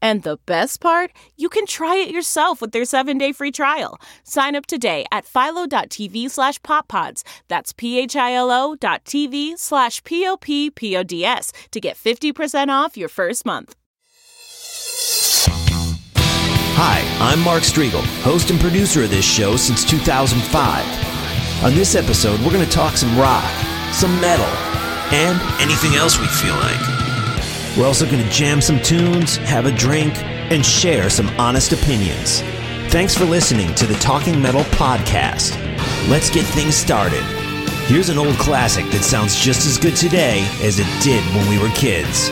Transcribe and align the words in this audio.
And 0.00 0.22
the 0.22 0.38
best 0.46 0.80
part, 0.80 1.12
you 1.36 1.48
can 1.48 1.66
try 1.66 1.96
it 1.96 2.10
yourself 2.10 2.60
with 2.60 2.72
their 2.72 2.84
seven-day 2.84 3.32
free 3.32 3.50
trial. 3.50 4.00
Sign 4.24 4.54
up 4.54 4.66
today 4.66 5.04
at 5.10 5.26
philo.tv 5.26 6.30
slash 6.30 6.58
poppods. 6.60 7.22
That's 7.48 7.72
p-h-i-l-o 7.72 8.76
dot 8.76 9.04
tv 9.04 9.58
slash 9.58 10.02
p-o-p-p-o-d-s 10.04 11.52
to 11.72 11.80
get 11.80 11.96
50% 11.96 12.68
off 12.68 12.96
your 12.96 13.08
first 13.08 13.44
month. 13.44 13.74
Hi, 16.80 17.02
I'm 17.18 17.40
Mark 17.40 17.64
Strigl, 17.64 18.04
host 18.22 18.50
and 18.50 18.60
producer 18.60 19.02
of 19.02 19.10
this 19.10 19.24
show 19.24 19.56
since 19.56 19.84
2005. 19.84 21.64
On 21.64 21.74
this 21.74 21.96
episode, 21.96 22.38
we're 22.40 22.52
going 22.52 22.64
to 22.64 22.70
talk 22.70 22.96
some 22.96 23.18
rock, 23.18 23.42
some 23.92 24.20
metal, 24.20 24.46
and 25.10 25.40
anything 25.60 25.96
else 25.96 26.20
we 26.20 26.28
feel 26.28 26.54
like. 26.54 27.07
We're 27.76 27.86
also 27.86 28.06
going 28.10 28.22
to 28.22 28.30
jam 28.30 28.60
some 28.60 28.80
tunes, 28.80 29.36
have 29.38 29.66
a 29.66 29.72
drink, 29.72 30.16
and 30.50 30.64
share 30.64 31.10
some 31.10 31.28
honest 31.38 31.72
opinions. 31.72 32.40
Thanks 32.90 33.16
for 33.16 33.24
listening 33.24 33.74
to 33.74 33.86
the 33.86 33.94
Talking 33.96 34.40
Metal 34.40 34.62
Podcast. 34.62 35.56
Let's 36.08 36.30
get 36.30 36.44
things 36.46 36.74
started. 36.74 37.22
Here's 37.86 38.08
an 38.08 38.18
old 38.18 38.36
classic 38.36 38.86
that 38.90 39.02
sounds 39.02 39.38
just 39.38 39.66
as 39.66 39.78
good 39.78 39.96
today 39.96 40.46
as 40.62 40.78
it 40.78 40.86
did 41.02 41.22
when 41.34 41.48
we 41.48 41.58
were 41.58 41.74
kids. 41.74 42.30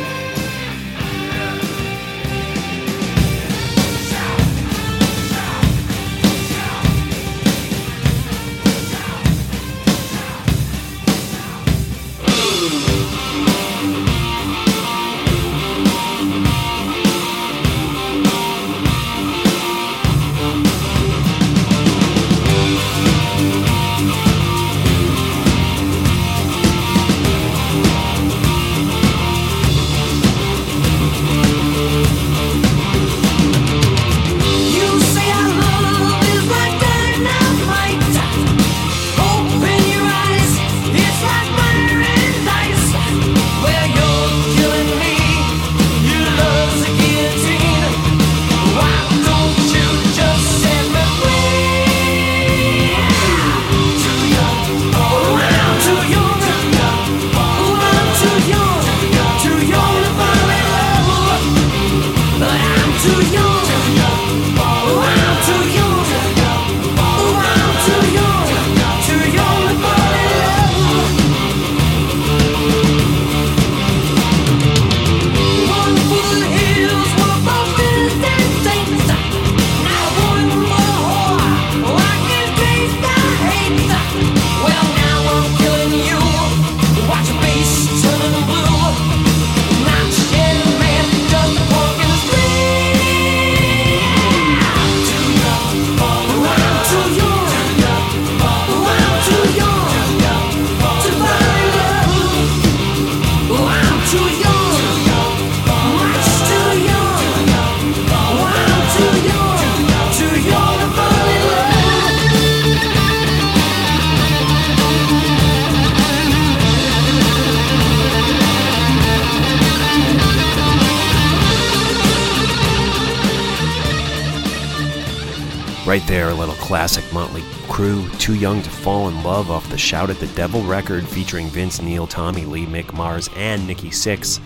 The 129.76 129.82
Shout 129.82 130.08
at 130.08 130.18
the 130.20 130.26
Devil 130.28 130.62
record 130.62 131.06
featuring 131.06 131.48
Vince 131.48 131.82
Neil, 131.82 132.06
Tommy 132.06 132.46
Lee, 132.46 132.64
Mick 132.64 132.94
Mars, 132.94 133.28
and 133.36 133.66
Nikki 133.66 133.90
Sixx. 133.90 134.40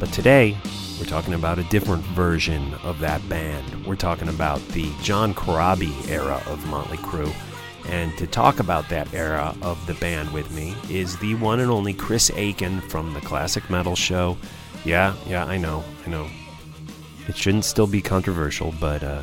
But 0.00 0.12
today, 0.12 0.58
we're 0.98 1.06
talking 1.06 1.34
about 1.34 1.60
a 1.60 1.64
different 1.64 2.02
version 2.06 2.74
of 2.82 2.98
that 2.98 3.28
band. 3.28 3.86
We're 3.86 3.94
talking 3.94 4.28
about 4.28 4.58
the 4.70 4.90
John 5.00 5.32
Corabi 5.32 6.08
era 6.08 6.42
of 6.46 6.66
Motley 6.66 6.96
Crue. 6.96 7.32
And 7.88 8.18
to 8.18 8.26
talk 8.26 8.58
about 8.58 8.88
that 8.88 9.14
era 9.14 9.54
of 9.62 9.86
the 9.86 9.94
band 9.94 10.32
with 10.32 10.50
me 10.50 10.74
is 10.90 11.16
the 11.18 11.36
one 11.36 11.60
and 11.60 11.70
only 11.70 11.94
Chris 11.94 12.28
Akin 12.30 12.80
from 12.80 13.14
the 13.14 13.20
Classic 13.20 13.70
Metal 13.70 13.94
Show. 13.94 14.36
Yeah, 14.84 15.14
yeah, 15.24 15.44
I 15.44 15.56
know, 15.56 15.84
I 16.04 16.10
know. 16.10 16.28
It 17.28 17.36
shouldn't 17.36 17.64
still 17.64 17.86
be 17.86 18.02
controversial, 18.02 18.74
but 18.80 19.04
uh, 19.04 19.22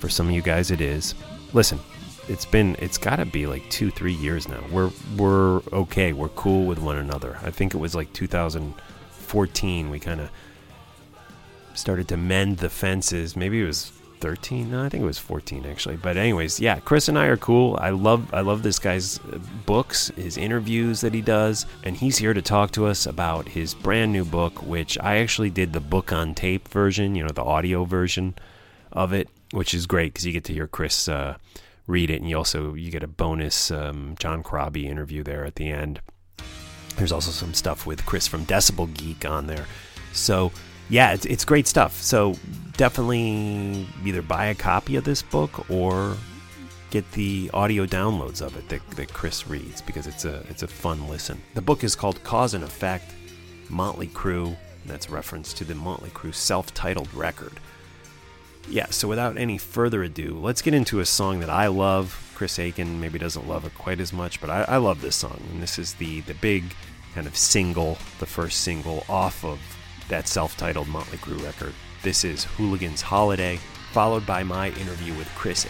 for 0.00 0.10
some 0.10 0.28
of 0.28 0.34
you 0.34 0.42
guys, 0.42 0.70
it 0.70 0.82
is. 0.82 1.14
Listen, 1.54 1.80
it's 2.28 2.44
been 2.44 2.76
it's 2.78 2.98
got 2.98 3.16
to 3.16 3.24
be 3.24 3.46
like 3.46 3.68
two, 3.70 3.90
three 3.90 4.12
years 4.12 4.48
now. 4.48 4.62
We're 4.70 4.90
we're 5.16 5.60
okay. 5.72 6.12
We're 6.12 6.28
cool 6.30 6.66
with 6.66 6.78
one 6.78 6.96
another. 6.96 7.38
I 7.42 7.50
think 7.50 7.74
it 7.74 7.78
was 7.78 7.94
like 7.94 8.12
2014. 8.12 9.90
We 9.90 9.98
kind 9.98 10.20
of 10.20 10.30
started 11.74 12.08
to 12.08 12.16
mend 12.16 12.58
the 12.58 12.70
fences. 12.70 13.36
Maybe 13.36 13.62
it 13.62 13.66
was 13.66 13.92
13 14.20 14.70
no 14.70 14.84
i 14.84 14.88
think 14.88 15.02
it 15.02 15.06
was 15.06 15.18
14 15.18 15.64
actually 15.66 15.96
but 15.96 16.16
anyways 16.16 16.58
yeah 16.58 16.80
chris 16.80 17.08
and 17.08 17.18
i 17.18 17.26
are 17.26 17.36
cool 17.36 17.78
i 17.80 17.90
love 17.90 18.32
i 18.34 18.40
love 18.40 18.64
this 18.64 18.78
guy's 18.78 19.20
uh, 19.20 19.38
books 19.64 20.10
his 20.16 20.36
interviews 20.36 21.00
that 21.00 21.14
he 21.14 21.20
does 21.20 21.66
and 21.84 21.96
he's 21.96 22.18
here 22.18 22.34
to 22.34 22.42
talk 22.42 22.72
to 22.72 22.86
us 22.86 23.06
about 23.06 23.48
his 23.48 23.74
brand 23.74 24.12
new 24.12 24.24
book 24.24 24.62
which 24.62 24.98
i 25.00 25.18
actually 25.18 25.50
did 25.50 25.72
the 25.72 25.80
book 25.80 26.12
on 26.12 26.34
tape 26.34 26.66
version 26.66 27.14
you 27.14 27.22
know 27.22 27.30
the 27.30 27.44
audio 27.44 27.84
version 27.84 28.34
of 28.92 29.12
it 29.12 29.28
which 29.52 29.72
is 29.72 29.86
great 29.86 30.12
because 30.12 30.26
you 30.26 30.32
get 30.32 30.44
to 30.44 30.52
hear 30.52 30.66
chris 30.66 31.08
uh, 31.08 31.36
read 31.88 32.10
it 32.10 32.20
and 32.20 32.30
you 32.30 32.36
also 32.36 32.74
you 32.74 32.92
get 32.92 33.02
a 33.02 33.08
bonus 33.08 33.72
um, 33.72 34.14
john 34.20 34.44
Corabi 34.44 34.84
interview 34.84 35.24
there 35.24 35.44
at 35.44 35.56
the 35.56 35.68
end 35.68 36.00
there's 36.96 37.12
also 37.12 37.32
some 37.32 37.54
stuff 37.54 37.86
with 37.86 38.06
chris 38.06 38.28
from 38.28 38.46
decibel 38.46 38.92
geek 38.94 39.24
on 39.24 39.48
there 39.48 39.66
so 40.12 40.52
yeah, 40.90 41.12
it's, 41.12 41.26
it's 41.26 41.44
great 41.44 41.66
stuff. 41.66 42.00
So 42.00 42.34
definitely 42.76 43.86
either 44.04 44.22
buy 44.22 44.46
a 44.46 44.54
copy 44.54 44.96
of 44.96 45.04
this 45.04 45.22
book 45.22 45.70
or 45.70 46.16
get 46.90 47.10
the 47.12 47.50
audio 47.52 47.84
downloads 47.84 48.40
of 48.40 48.56
it 48.56 48.68
that, 48.70 48.90
that 48.92 49.12
Chris 49.12 49.46
reads 49.46 49.82
because 49.82 50.06
it's 50.06 50.24
a 50.24 50.42
it's 50.48 50.62
a 50.62 50.68
fun 50.68 51.08
listen. 51.08 51.40
The 51.54 51.60
book 51.60 51.84
is 51.84 51.94
called 51.94 52.22
Cause 52.24 52.54
and 52.54 52.64
Effect, 52.64 53.12
Motley 53.68 54.08
Crue. 54.08 54.56
that's 54.86 55.08
a 55.08 55.10
reference 55.10 55.52
to 55.54 55.64
the 55.64 55.74
Motley 55.74 56.10
Crue 56.10 56.34
self-titled 56.34 57.12
record. 57.12 57.60
Yeah, 58.70 58.86
so 58.90 59.08
without 59.08 59.38
any 59.38 59.56
further 59.56 60.02
ado, 60.02 60.38
let's 60.40 60.60
get 60.60 60.74
into 60.74 61.00
a 61.00 61.06
song 61.06 61.40
that 61.40 61.48
I 61.50 61.68
love. 61.68 62.32
Chris 62.34 62.58
Akin 62.58 63.00
maybe 63.00 63.18
doesn't 63.18 63.48
love 63.48 63.64
it 63.64 63.74
quite 63.74 63.98
as 63.98 64.12
much, 64.12 64.40
but 64.40 64.50
I, 64.50 64.62
I 64.68 64.76
love 64.76 65.00
this 65.00 65.16
song. 65.16 65.40
And 65.50 65.62
this 65.62 65.78
is 65.78 65.94
the 65.94 66.20
the 66.22 66.34
big 66.34 66.74
kind 67.14 67.26
of 67.26 67.36
single, 67.36 67.98
the 68.20 68.26
first 68.26 68.60
single 68.60 69.04
off 69.08 69.44
of 69.44 69.58
that 70.08 70.28
self 70.28 70.56
titled 70.56 70.88
Motley 70.88 71.18
Crue 71.18 71.42
record. 71.42 71.72
This 72.02 72.24
is 72.24 72.44
Hooligan's 72.44 73.00
Holiday, 73.00 73.58
followed 73.92 74.26
by 74.26 74.42
my 74.42 74.68
interview 74.68 75.14
with 75.14 75.28
Chris 75.34 75.66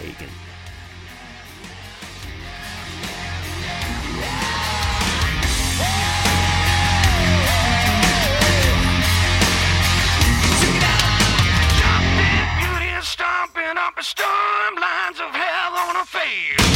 Akin. 13.89 14.03
storm 14.03 14.75
lines 14.75 15.19
of 15.21 15.35
hell 15.35 15.75
on 15.75 15.97
a 15.97 16.05
Red 16.15 16.68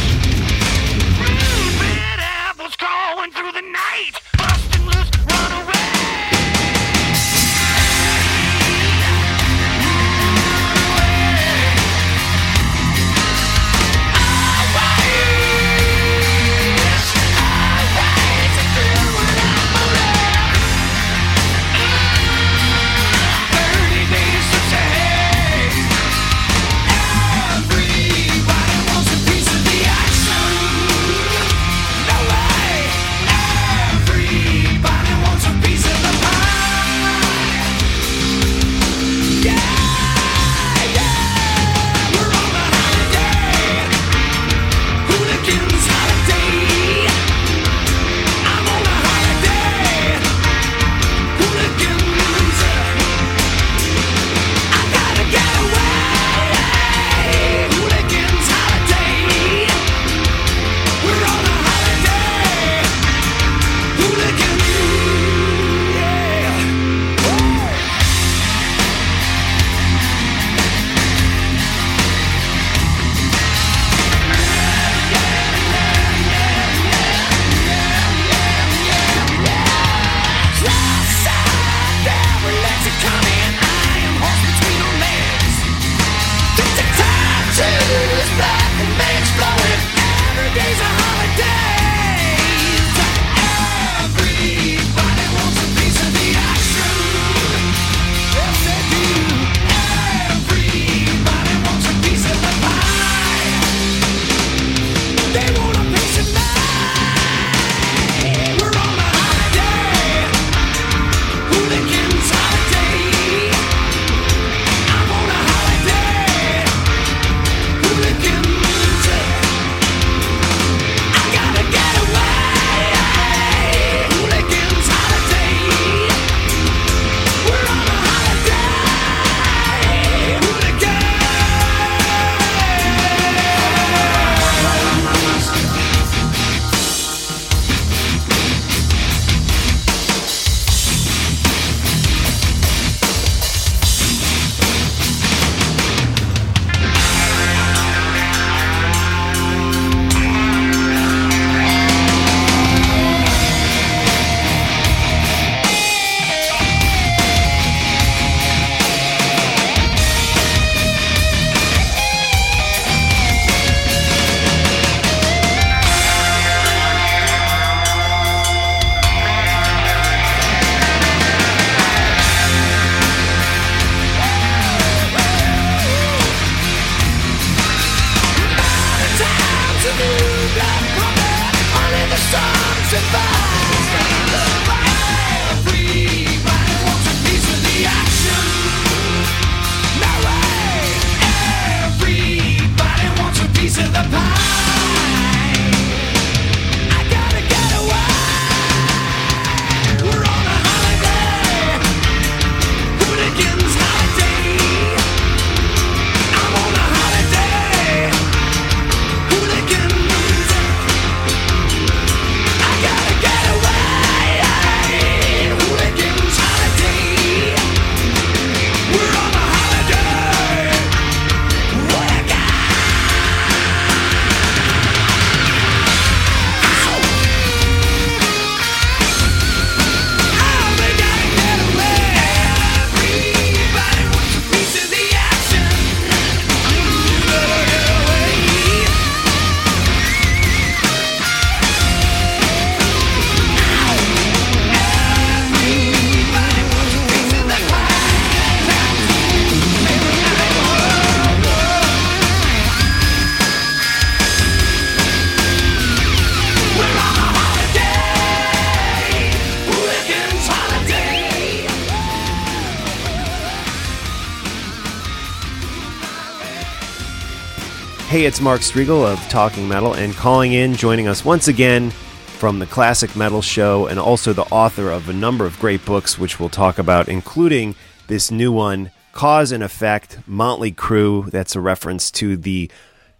It's 268.24 268.40
Mark 268.40 268.60
Strigl 268.60 269.04
of 269.04 269.18
Talking 269.28 269.66
Metal, 269.66 269.94
and 269.94 270.14
calling 270.14 270.52
in, 270.52 270.74
joining 270.74 271.08
us 271.08 271.24
once 271.24 271.48
again 271.48 271.90
from 271.90 272.60
the 272.60 272.66
Classic 272.66 273.16
Metal 273.16 273.42
Show, 273.42 273.88
and 273.88 273.98
also 273.98 274.32
the 274.32 274.42
author 274.42 274.90
of 274.90 275.08
a 275.08 275.12
number 275.12 275.44
of 275.44 275.58
great 275.58 275.84
books, 275.84 276.20
which 276.20 276.38
we'll 276.38 276.48
talk 276.48 276.78
about, 276.78 277.08
including 277.08 277.74
this 278.06 278.30
new 278.30 278.52
one, 278.52 278.92
Cause 279.10 279.50
and 279.50 279.60
Effect, 279.60 280.20
Motley 280.24 280.70
Crue. 280.70 281.32
That's 281.32 281.56
a 281.56 281.60
reference 281.60 282.12
to 282.12 282.36
the 282.36 282.70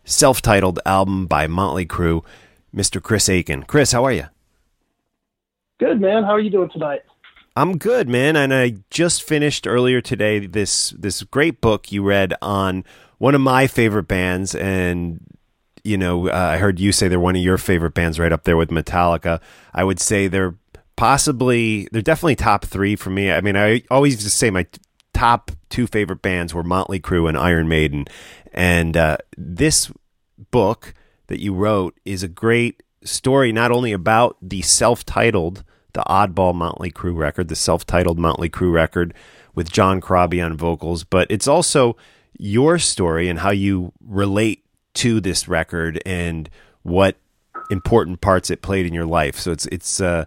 self 0.05 0.41
titled 0.41 0.79
album 0.87 1.27
by 1.27 1.49
Motley 1.49 1.85
Crue, 1.85 2.25
Mr. 2.73 3.03
Chris 3.03 3.29
Akin. 3.29 3.65
Chris, 3.65 3.91
how 3.91 4.05
are 4.05 4.13
you? 4.13 4.27
Good, 5.81 6.01
man. 6.01 6.23
How 6.23 6.31
are 6.31 6.41
you 6.41 6.51
doing 6.51 6.71
tonight? 6.71 7.03
I'm 7.55 7.77
good, 7.77 8.09
man. 8.09 8.37
And 8.37 8.53
I 8.55 8.77
just 8.91 9.23
finished 9.23 9.67
earlier 9.67 10.01
today 10.01 10.47
this 10.47 10.91
this 10.91 11.23
great 11.23 11.61
book 11.61 11.93
you 11.93 12.03
read 12.03 12.33
on 12.41 12.85
one 13.19 13.35
of 13.35 13.41
my 13.41 13.67
favorite 13.67 14.09
bands, 14.09 14.55
and 14.55 15.21
you 15.85 15.99
know, 15.99 16.29
uh, 16.29 16.33
I 16.55 16.57
heard 16.59 16.81
you 16.81 16.93
say 16.93 17.09
they're 17.09 17.21
one 17.21 17.37
of 17.37 17.43
your 17.43 17.59
favorite 17.59 17.95
bands, 17.95 18.19
right 18.19 18.33
up 18.33 18.45
there 18.45 18.57
with 18.57 18.71
Metallica. 18.71 19.41
I 19.75 19.85
would 19.85 20.01
say 20.01 20.29
they're 20.29 20.55
possibly 20.97 21.89
they're 21.93 22.03
definitely 22.03 22.37
top 22.37 22.65
three 22.65 22.97
for 22.97 23.11
me. 23.11 23.31
I 23.31 23.41
mean, 23.43 23.57
I 23.57 23.83
always 23.91 24.23
just 24.23 24.39
say 24.39 24.51
my 24.51 24.67
top 25.13 25.51
two 25.69 25.87
favorite 25.87 26.23
bands 26.23 26.55
were 26.55 26.63
Motley 26.63 27.01
Crue 27.01 27.29
and 27.29 27.37
Iron 27.37 27.69
Maiden, 27.69 28.07
and 28.53 28.97
uh, 28.97 29.19
this 29.37 29.93
book 30.51 30.95
that 31.27 31.41
you 31.41 31.55
wrote 31.55 31.99
is 32.07 32.23
a 32.23 32.29
great 32.29 32.83
story, 33.05 33.53
not 33.53 33.71
only 33.71 33.93
about 33.93 34.37
the 34.41 34.63
self-titled, 34.63 35.65
the 35.93 36.03
oddball 36.09 36.55
Motley 36.55 36.91
Crue 36.91 37.17
record, 37.17 37.49
the 37.49 37.57
self-titled 37.57 38.19
Motley 38.19 38.49
Crue 38.49 38.73
record 38.73 39.15
with 39.55 39.71
John 39.71 40.01
Corabi 40.01 40.45
on 40.45 40.57
vocals, 40.57 41.05
but 41.05 41.31
it's 41.31 41.47
also 41.47 41.97
your 42.39 42.79
story 42.79 43.29
and 43.29 43.41
how 43.41 43.51
you 43.51 43.93
relate 44.01 44.65
to 44.95 45.21
this 45.21 45.49
record 45.49 46.01
and 46.05 46.49
what 46.83 47.17
important 47.71 48.21
parts 48.21 48.51
it 48.51 48.63
played 48.63 48.87
in 48.87 48.93
your 48.93 49.07
life. 49.07 49.39
So 49.39 49.53
it's 49.53 49.67
it's 49.67 50.01
uh, 50.01 50.25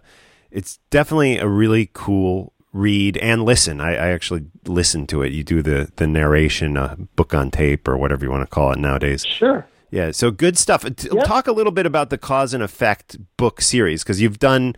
it's 0.50 0.78
definitely 0.90 1.38
a 1.38 1.48
really 1.48 1.90
cool 1.92 2.52
read 2.72 3.16
and 3.18 3.44
listen. 3.44 3.80
I, 3.80 3.92
I 3.92 4.08
actually 4.08 4.46
listen 4.66 5.06
to 5.08 5.22
it. 5.22 5.32
You 5.32 5.44
do 5.44 5.62
the 5.62 5.90
the 5.96 6.06
narration, 6.06 6.76
uh, 6.76 6.96
book 7.16 7.34
on 7.34 7.50
tape, 7.50 7.88
or 7.88 7.96
whatever 7.96 8.24
you 8.24 8.30
want 8.30 8.42
to 8.42 8.50
call 8.54 8.72
it 8.72 8.78
nowadays. 8.78 9.24
Sure. 9.24 9.66
Yeah. 9.90 10.10
So 10.10 10.30
good 10.30 10.58
stuff. 10.58 10.84
Yep. 10.84 11.24
Talk 11.24 11.46
a 11.46 11.52
little 11.52 11.72
bit 11.72 11.86
about 11.86 12.10
the 12.10 12.18
cause 12.18 12.54
and 12.54 12.62
effect 12.62 13.16
book 13.36 13.60
series 13.60 14.02
because 14.02 14.20
you've 14.20 14.38
done 14.38 14.76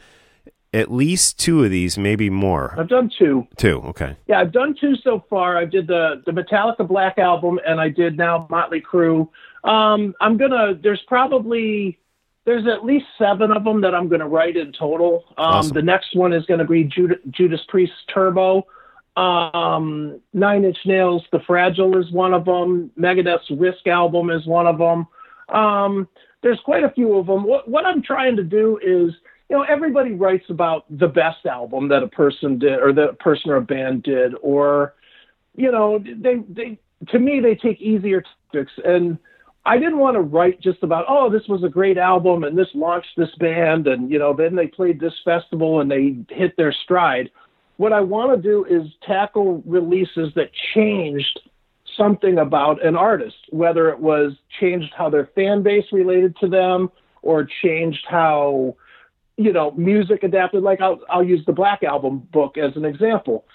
at 0.72 0.92
least 0.92 1.38
two 1.38 1.64
of 1.64 1.70
these, 1.70 1.96
maybe 1.96 2.28
more. 2.28 2.74
I've 2.78 2.88
done 2.88 3.10
two. 3.18 3.46
Two, 3.56 3.80
okay. 3.86 4.16
Yeah, 4.26 4.40
I've 4.40 4.52
done 4.52 4.74
two 4.78 4.94
so 4.96 5.24
far. 5.30 5.56
I 5.56 5.64
did 5.64 5.86
the 5.86 6.22
the 6.26 6.32
Metallica 6.32 6.86
Black 6.86 7.18
album, 7.18 7.58
and 7.66 7.80
I 7.80 7.88
did 7.88 8.16
now 8.16 8.46
Motley 8.50 8.80
Crue. 8.80 9.28
Um, 9.64 10.14
I'm 10.20 10.36
gonna. 10.36 10.74
There's 10.74 11.02
probably 11.06 11.98
there's 12.44 12.66
at 12.66 12.84
least 12.84 13.06
seven 13.18 13.50
of 13.50 13.64
them 13.64 13.80
that 13.80 13.94
I'm 13.94 14.08
gonna 14.08 14.28
write 14.28 14.56
in 14.56 14.72
total. 14.72 15.24
Um, 15.30 15.46
awesome. 15.46 15.74
The 15.74 15.82
next 15.82 16.14
one 16.14 16.32
is 16.32 16.44
gonna 16.46 16.66
be 16.66 16.84
Judas, 16.84 17.18
Judas 17.30 17.60
Priest 17.68 17.92
Turbo. 18.12 18.66
Um, 19.16 20.20
Nine 20.32 20.64
Inch 20.64 20.78
Nails, 20.86 21.24
The 21.32 21.40
Fragile 21.40 21.98
is 21.98 22.12
one 22.12 22.32
of 22.32 22.44
them. 22.44 22.92
Megadeth's 22.96 23.50
Risk 23.50 23.86
album 23.88 24.30
is 24.30 24.46
one 24.46 24.68
of 24.68 24.78
them. 24.78 25.08
Um, 25.48 26.08
there's 26.42 26.60
quite 26.64 26.84
a 26.84 26.90
few 26.90 27.16
of 27.16 27.26
them. 27.26 27.42
What, 27.42 27.68
what 27.68 27.84
I'm 27.84 28.00
trying 28.00 28.36
to 28.36 28.44
do 28.44 28.78
is 28.80 29.12
you 29.48 29.56
know, 29.56 29.62
everybody 29.62 30.12
writes 30.12 30.44
about 30.50 30.84
the 30.90 31.08
best 31.08 31.46
album 31.46 31.88
that 31.88 32.02
a 32.02 32.08
person 32.08 32.58
did 32.58 32.80
or 32.80 32.92
that 32.92 33.10
a 33.10 33.14
person 33.14 33.50
or 33.50 33.56
a 33.56 33.62
band 33.62 34.02
did, 34.02 34.34
or, 34.42 34.94
you 35.56 35.72
know, 35.72 35.98
they, 35.98 36.36
they, 36.48 36.78
to 37.08 37.18
me, 37.18 37.40
they 37.40 37.54
take 37.54 37.80
easier 37.80 38.22
topics. 38.52 38.72
And 38.84 39.18
I 39.64 39.78
didn't 39.78 39.98
want 39.98 40.16
to 40.16 40.20
write 40.20 40.60
just 40.60 40.82
about, 40.82 41.06
oh, 41.08 41.30
this 41.30 41.48
was 41.48 41.64
a 41.64 41.68
great 41.68 41.98
album 41.98 42.44
and 42.44 42.56
this 42.56 42.68
launched 42.74 43.16
this 43.16 43.34
band 43.38 43.86
and, 43.86 44.10
you 44.10 44.18
know, 44.18 44.34
then 44.34 44.54
they 44.54 44.66
played 44.66 45.00
this 45.00 45.14
festival 45.24 45.80
and 45.80 45.90
they 45.90 46.16
hit 46.28 46.56
their 46.56 46.72
stride. 46.84 47.30
What 47.78 47.92
I 47.92 48.00
want 48.00 48.34
to 48.36 48.42
do 48.42 48.64
is 48.64 48.90
tackle 49.06 49.62
releases 49.64 50.34
that 50.34 50.50
changed 50.74 51.40
something 51.96 52.38
about 52.38 52.84
an 52.84 52.96
artist, 52.96 53.36
whether 53.50 53.88
it 53.88 53.98
was 53.98 54.32
changed 54.60 54.92
how 54.96 55.08
their 55.10 55.30
fan 55.34 55.62
base 55.62 55.84
related 55.92 56.36
to 56.40 56.48
them 56.48 56.90
or 57.22 57.46
changed 57.62 58.04
how, 58.08 58.76
you 59.38 59.52
know, 59.52 59.70
music 59.70 60.24
adapted. 60.24 60.62
Like 60.62 60.80
I'll, 60.80 61.00
I'll 61.08 61.24
use 61.24 61.44
the 61.46 61.52
Black 61.52 61.82
Album 61.82 62.28
book 62.32 62.58
as 62.58 62.76
an 62.76 62.84
example. 62.84 63.46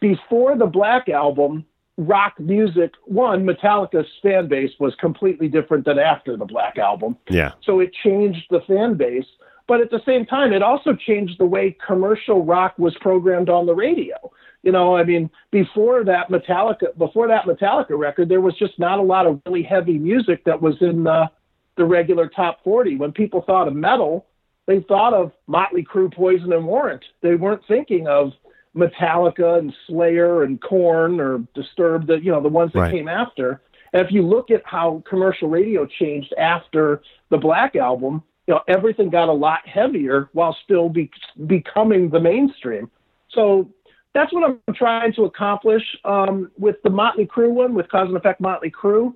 Before 0.00 0.58
the 0.58 0.66
Black 0.66 1.08
Album, 1.08 1.64
rock 1.96 2.38
music, 2.38 2.92
one, 3.04 3.46
Metallica's 3.46 4.08
fan 4.20 4.48
base 4.48 4.72
was 4.78 4.94
completely 4.96 5.48
different 5.48 5.84
than 5.84 5.98
after 5.98 6.36
the 6.36 6.44
Black 6.44 6.76
Album. 6.76 7.16
Yeah. 7.30 7.52
So 7.62 7.80
it 7.80 7.92
changed 8.04 8.46
the 8.50 8.60
fan 8.66 8.94
base. 8.94 9.26
But 9.68 9.80
at 9.80 9.90
the 9.90 10.00
same 10.06 10.24
time, 10.24 10.52
it 10.52 10.62
also 10.62 10.94
changed 10.94 11.38
the 11.38 11.44
way 11.44 11.76
commercial 11.86 12.44
rock 12.44 12.78
was 12.78 12.96
programmed 13.00 13.50
on 13.50 13.66
the 13.66 13.74
radio. 13.74 14.16
You 14.62 14.72
know, 14.72 14.96
I 14.96 15.04
mean, 15.04 15.30
before 15.50 16.04
that 16.04 16.30
Metallica, 16.30 16.96
before 16.96 17.28
that 17.28 17.44
Metallica 17.44 17.96
record, 17.96 18.28
there 18.28 18.40
was 18.40 18.56
just 18.56 18.78
not 18.78 18.98
a 18.98 19.02
lot 19.02 19.26
of 19.26 19.40
really 19.46 19.62
heavy 19.62 19.98
music 19.98 20.44
that 20.44 20.60
was 20.60 20.76
in 20.80 21.04
the, 21.04 21.30
the 21.76 21.84
regular 21.84 22.28
top 22.28 22.64
40. 22.64 22.96
When 22.96 23.12
people 23.12 23.42
thought 23.42 23.68
of 23.68 23.74
metal, 23.74 24.26
they 24.68 24.80
thought 24.80 25.14
of 25.14 25.32
Motley 25.46 25.82
Crue, 25.82 26.14
Poison, 26.14 26.52
and 26.52 26.66
Warrant. 26.66 27.02
They 27.22 27.34
weren't 27.34 27.62
thinking 27.66 28.06
of 28.06 28.32
Metallica 28.76 29.58
and 29.58 29.72
Slayer 29.88 30.42
and 30.42 30.60
Korn 30.60 31.18
or 31.18 31.38
Disturbed, 31.54 32.06
the, 32.06 32.20
you 32.20 32.30
know, 32.30 32.42
the 32.42 32.48
ones 32.50 32.72
that 32.74 32.80
right. 32.80 32.92
came 32.92 33.08
after. 33.08 33.62
And 33.94 34.06
if 34.06 34.12
you 34.12 34.22
look 34.22 34.50
at 34.50 34.62
how 34.66 35.02
commercial 35.08 35.48
radio 35.48 35.86
changed 35.86 36.34
after 36.38 37.00
the 37.30 37.38
Black 37.38 37.76
Album, 37.76 38.22
you 38.46 38.54
know, 38.54 38.60
everything 38.68 39.08
got 39.08 39.30
a 39.30 39.32
lot 39.32 39.66
heavier 39.66 40.28
while 40.34 40.54
still 40.64 40.90
be, 40.90 41.10
becoming 41.46 42.10
the 42.10 42.20
mainstream. 42.20 42.90
So 43.30 43.72
that's 44.12 44.32
what 44.34 44.44
I'm 44.44 44.74
trying 44.74 45.14
to 45.14 45.24
accomplish 45.24 45.82
um, 46.04 46.50
with 46.58 46.76
the 46.84 46.90
Motley 46.90 47.24
Crue 47.24 47.52
one, 47.52 47.72
with 47.72 47.88
Cause 47.88 48.08
and 48.08 48.16
Effect 48.18 48.38
Motley 48.38 48.70
Crue 48.70 49.14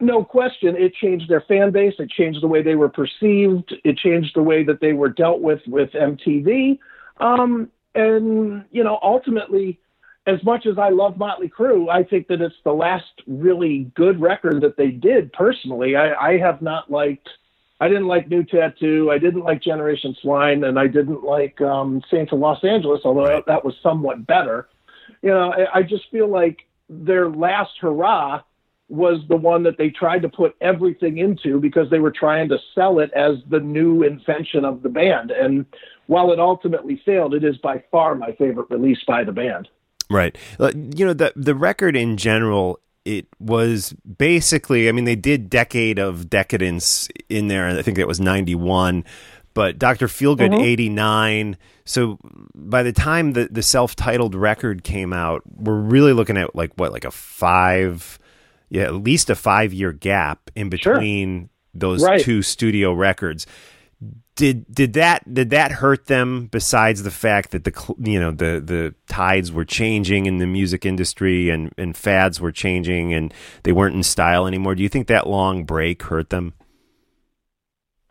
no 0.00 0.24
question, 0.24 0.76
it 0.76 0.94
changed 0.94 1.28
their 1.28 1.40
fan 1.42 1.72
base. 1.72 1.94
It 1.98 2.10
changed 2.10 2.42
the 2.42 2.46
way 2.46 2.62
they 2.62 2.76
were 2.76 2.88
perceived. 2.88 3.74
It 3.84 3.96
changed 3.98 4.32
the 4.34 4.42
way 4.42 4.62
that 4.64 4.80
they 4.80 4.92
were 4.92 5.08
dealt 5.08 5.40
with 5.40 5.60
with 5.66 5.90
MTV. 5.90 6.78
Um, 7.18 7.70
and 7.94 8.64
you 8.70 8.84
know, 8.84 8.98
ultimately, 9.02 9.80
as 10.26 10.42
much 10.44 10.66
as 10.66 10.78
I 10.78 10.90
love 10.90 11.16
Motley 11.16 11.48
Crue, 11.48 11.88
I 11.88 12.04
think 12.04 12.28
that 12.28 12.40
it's 12.40 12.54
the 12.64 12.72
last 12.72 13.10
really 13.26 13.90
good 13.96 14.20
record 14.20 14.60
that 14.60 14.76
they 14.76 14.88
did. 14.88 15.32
Personally, 15.32 15.96
I, 15.96 16.14
I 16.14 16.38
have 16.38 16.62
not 16.62 16.90
liked. 16.90 17.28
I 17.80 17.88
didn't 17.88 18.06
like 18.06 18.28
New 18.28 18.44
Tattoo. 18.44 19.10
I 19.10 19.18
didn't 19.18 19.42
like 19.42 19.62
Generation 19.62 20.14
Swine, 20.20 20.64
and 20.64 20.78
I 20.78 20.86
didn't 20.86 21.24
like 21.24 21.60
um, 21.60 22.02
Saints 22.10 22.32
of 22.32 22.38
Los 22.38 22.62
Angeles, 22.62 23.00
although 23.04 23.42
that 23.46 23.64
was 23.64 23.74
somewhat 23.82 24.26
better. 24.26 24.68
You 25.22 25.30
know, 25.30 25.52
I, 25.52 25.78
I 25.78 25.82
just 25.82 26.04
feel 26.10 26.28
like 26.28 26.58
their 26.88 27.28
last 27.28 27.72
hurrah 27.80 28.42
was 28.88 29.20
the 29.28 29.36
one 29.36 29.62
that 29.64 29.76
they 29.76 29.90
tried 29.90 30.22
to 30.22 30.28
put 30.28 30.56
everything 30.60 31.18
into 31.18 31.60
because 31.60 31.90
they 31.90 31.98
were 31.98 32.10
trying 32.10 32.48
to 32.48 32.58
sell 32.74 32.98
it 33.00 33.10
as 33.14 33.36
the 33.48 33.60
new 33.60 34.02
invention 34.02 34.64
of 34.64 34.82
the 34.82 34.88
band. 34.88 35.30
And 35.30 35.66
while 36.06 36.32
it 36.32 36.40
ultimately 36.40 37.00
failed, 37.04 37.34
it 37.34 37.44
is 37.44 37.58
by 37.58 37.82
far 37.90 38.14
my 38.14 38.32
favorite 38.32 38.70
release 38.70 39.02
by 39.06 39.24
the 39.24 39.32
band. 39.32 39.68
Right. 40.10 40.36
Uh, 40.58 40.72
you 40.74 41.04
know, 41.04 41.12
the 41.12 41.32
the 41.36 41.54
record 41.54 41.96
in 41.96 42.16
general 42.16 42.80
it 43.04 43.26
was 43.38 43.94
basically 44.18 44.88
i 44.88 44.92
mean 44.92 45.04
they 45.04 45.16
did 45.16 45.48
decade 45.48 45.98
of 45.98 46.28
decadence 46.28 47.08
in 47.30 47.48
there 47.48 47.66
i 47.66 47.80
think 47.80 47.96
it 47.96 48.06
was 48.06 48.20
91 48.20 49.02
but 49.54 49.78
dr 49.78 50.06
feelgood 50.08 50.50
mm-hmm. 50.50 50.60
89 50.60 51.56
so 51.86 52.18
by 52.54 52.82
the 52.82 52.92
time 52.92 53.32
the, 53.32 53.48
the 53.50 53.62
self-titled 53.62 54.34
record 54.34 54.84
came 54.84 55.14
out 55.14 55.42
we're 55.46 55.80
really 55.80 56.12
looking 56.12 56.36
at 56.36 56.54
like 56.54 56.72
what 56.76 56.92
like 56.92 57.06
a 57.06 57.10
five 57.10 58.18
yeah, 58.70 58.84
at 58.84 58.94
least 58.94 59.30
a 59.30 59.34
five 59.34 59.72
year 59.72 59.92
gap 59.92 60.50
in 60.54 60.68
between 60.68 61.42
sure. 61.42 61.48
those 61.74 62.02
right. 62.02 62.20
two 62.20 62.42
studio 62.42 62.92
records. 62.92 63.46
Did 64.36 64.72
did 64.72 64.92
that 64.92 65.32
did 65.32 65.50
that 65.50 65.72
hurt 65.72 66.06
them? 66.06 66.46
Besides 66.46 67.02
the 67.02 67.10
fact 67.10 67.50
that 67.50 67.64
the 67.64 67.94
you 67.98 68.20
know 68.20 68.30
the 68.30 68.62
the 68.64 68.94
tides 69.08 69.50
were 69.50 69.64
changing 69.64 70.26
in 70.26 70.38
the 70.38 70.46
music 70.46 70.86
industry 70.86 71.50
and 71.50 71.72
and 71.76 71.96
fads 71.96 72.40
were 72.40 72.52
changing 72.52 73.12
and 73.12 73.34
they 73.64 73.72
weren't 73.72 73.96
in 73.96 74.04
style 74.04 74.46
anymore. 74.46 74.76
Do 74.76 74.82
you 74.82 74.88
think 74.88 75.08
that 75.08 75.26
long 75.26 75.64
break 75.64 76.04
hurt 76.04 76.30
them? 76.30 76.54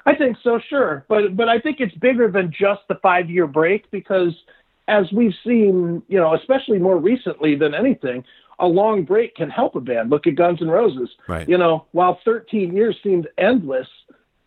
I 0.05 0.15
think 0.15 0.37
so, 0.43 0.59
sure, 0.69 1.05
but 1.07 1.35
but 1.37 1.47
I 1.47 1.59
think 1.59 1.77
it's 1.79 1.95
bigger 1.95 2.29
than 2.29 2.51
just 2.51 2.81
the 2.89 2.95
five 2.95 3.29
year 3.29 3.47
break 3.47 3.89
because 3.91 4.33
as 4.87 5.05
we've 5.11 5.33
seen, 5.45 6.01
you 6.07 6.17
know, 6.17 6.33
especially 6.33 6.79
more 6.79 6.97
recently 6.97 7.55
than 7.55 7.73
anything, 7.73 8.23
a 8.59 8.67
long 8.67 9.03
break 9.03 9.35
can 9.35 9.49
help 9.49 9.75
a 9.75 9.81
band. 9.81 10.09
Look 10.09 10.27
at 10.27 10.35
Guns 10.35 10.61
N' 10.61 10.67
Roses. 10.67 11.09
Right. 11.27 11.47
You 11.47 11.57
know, 11.57 11.85
while 11.91 12.19
13 12.25 12.75
years 12.75 12.97
seemed 13.03 13.27
endless, 13.37 13.87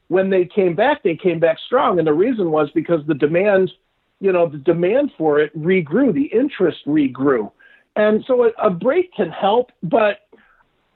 when 0.08 0.30
they 0.30 0.44
came 0.44 0.74
back, 0.74 1.02
they 1.02 1.16
came 1.16 1.38
back 1.38 1.58
strong. 1.66 1.98
And 1.98 2.06
the 2.06 2.12
reason 2.12 2.50
was 2.50 2.68
because 2.74 3.00
the 3.06 3.14
demand, 3.14 3.70
you 4.20 4.32
know, 4.32 4.48
the 4.48 4.58
demand 4.58 5.12
for 5.16 5.38
it 5.38 5.56
regrew, 5.56 6.12
the 6.12 6.24
interest 6.24 6.78
regrew. 6.86 7.50
And 7.96 8.24
so 8.26 8.44
a, 8.44 8.50
a 8.58 8.70
break 8.70 9.12
can 9.14 9.30
help, 9.30 9.70
but 9.82 10.20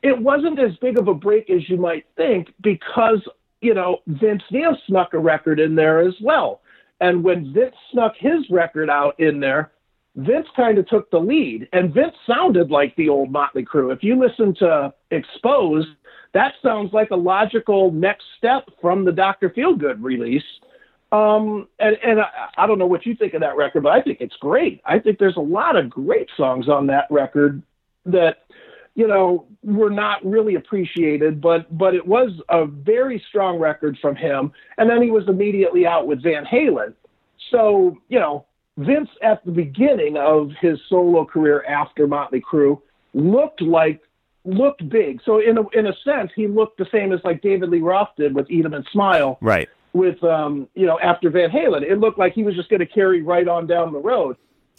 it 0.04 0.20
wasn't 0.20 0.58
as 0.58 0.76
big 0.82 0.98
of 0.98 1.08
a 1.08 1.14
break 1.14 1.48
as 1.48 1.68
you 1.68 1.78
might 1.78 2.04
think 2.16 2.52
because 2.62 3.26
you 3.62 3.72
know 3.72 4.02
Vince 4.06 4.42
Neil 4.50 4.76
snuck 4.86 5.14
a 5.14 5.18
record 5.18 5.58
in 5.58 5.74
there 5.74 6.06
as 6.06 6.14
well. 6.22 6.60
And 7.00 7.24
when 7.24 7.52
Vince 7.52 7.74
snuck 7.90 8.14
his 8.18 8.48
record 8.50 8.90
out 8.90 9.18
in 9.18 9.40
there, 9.40 9.72
Vince 10.16 10.46
kind 10.54 10.78
of 10.78 10.86
took 10.88 11.10
the 11.10 11.18
lead, 11.18 11.68
and 11.72 11.92
Vince 11.92 12.14
sounded 12.26 12.70
like 12.70 12.94
the 12.96 13.08
old 13.08 13.32
Motley 13.32 13.64
Crue. 13.64 13.92
If 13.92 14.02
you 14.02 14.18
listen 14.18 14.54
to 14.60 14.94
Exposed, 15.10 15.88
that 16.34 16.54
sounds 16.62 16.92
like 16.92 17.10
a 17.10 17.16
logical 17.16 17.90
next 17.90 18.24
step 18.38 18.68
from 18.80 19.04
the 19.04 19.12
Dr. 19.12 19.50
Feelgood 19.50 19.96
release. 20.00 20.44
Um, 21.10 21.68
and 21.78 21.96
and 22.04 22.20
I, 22.20 22.48
I 22.58 22.66
don't 22.66 22.78
know 22.78 22.86
what 22.86 23.06
you 23.06 23.14
think 23.14 23.34
of 23.34 23.40
that 23.40 23.56
record, 23.56 23.82
but 23.82 23.92
I 23.92 24.02
think 24.02 24.20
it's 24.20 24.36
great. 24.40 24.80
I 24.84 24.98
think 24.98 25.18
there's 25.18 25.36
a 25.36 25.40
lot 25.40 25.76
of 25.76 25.90
great 25.90 26.28
songs 26.36 26.68
on 26.68 26.88
that 26.88 27.06
record 27.10 27.62
that 28.06 28.38
you 28.94 29.06
know 29.06 29.46
were 29.62 29.90
not 29.90 30.24
really 30.24 30.56
appreciated, 30.56 31.40
but 31.40 31.76
but 31.76 31.94
it 31.94 32.06
was 32.06 32.30
a 32.48 32.66
very 32.66 33.22
strong 33.28 33.58
record 33.58 33.96
from 34.00 34.16
him. 34.16 34.52
And 34.76 34.90
then 34.90 35.02
he 35.02 35.10
was 35.10 35.24
immediately 35.28 35.86
out 35.86 36.06
with 36.06 36.22
Van 36.22 36.44
Halen. 36.44 36.94
So 37.50 37.96
you 38.08 38.18
know 38.18 38.46
Vince 38.76 39.08
at 39.22 39.44
the 39.44 39.52
beginning 39.52 40.16
of 40.16 40.50
his 40.60 40.78
solo 40.88 41.24
career 41.24 41.64
after 41.64 42.06
Motley 42.06 42.40
Crue 42.40 42.80
looked 43.12 43.62
like 43.62 44.00
looked 44.44 44.88
big. 44.88 45.20
So 45.24 45.38
in 45.38 45.56
a, 45.58 45.68
in 45.70 45.86
a 45.86 45.94
sense, 46.04 46.30
he 46.34 46.46
looked 46.46 46.78
the 46.78 46.86
same 46.92 47.12
as 47.12 47.20
like 47.24 47.40
David 47.40 47.70
Lee 47.70 47.80
Roth 47.80 48.10
did 48.16 48.34
with 48.34 48.50
Eat 48.50 48.64
'Em 48.64 48.74
and 48.74 48.86
Smile. 48.92 49.38
Right. 49.40 49.68
With 49.92 50.22
um, 50.24 50.68
you 50.74 50.86
know, 50.86 50.98
after 51.00 51.30
Van 51.30 51.50
Halen, 51.50 51.82
it 51.82 51.98
looked 51.98 52.18
like 52.18 52.34
he 52.34 52.42
was 52.42 52.56
just 52.56 52.68
going 52.68 52.80
to 52.80 52.86
carry 52.86 53.22
right 53.22 53.46
on 53.46 53.66
down 53.68 53.92
the 53.92 54.00
road. 54.00 54.36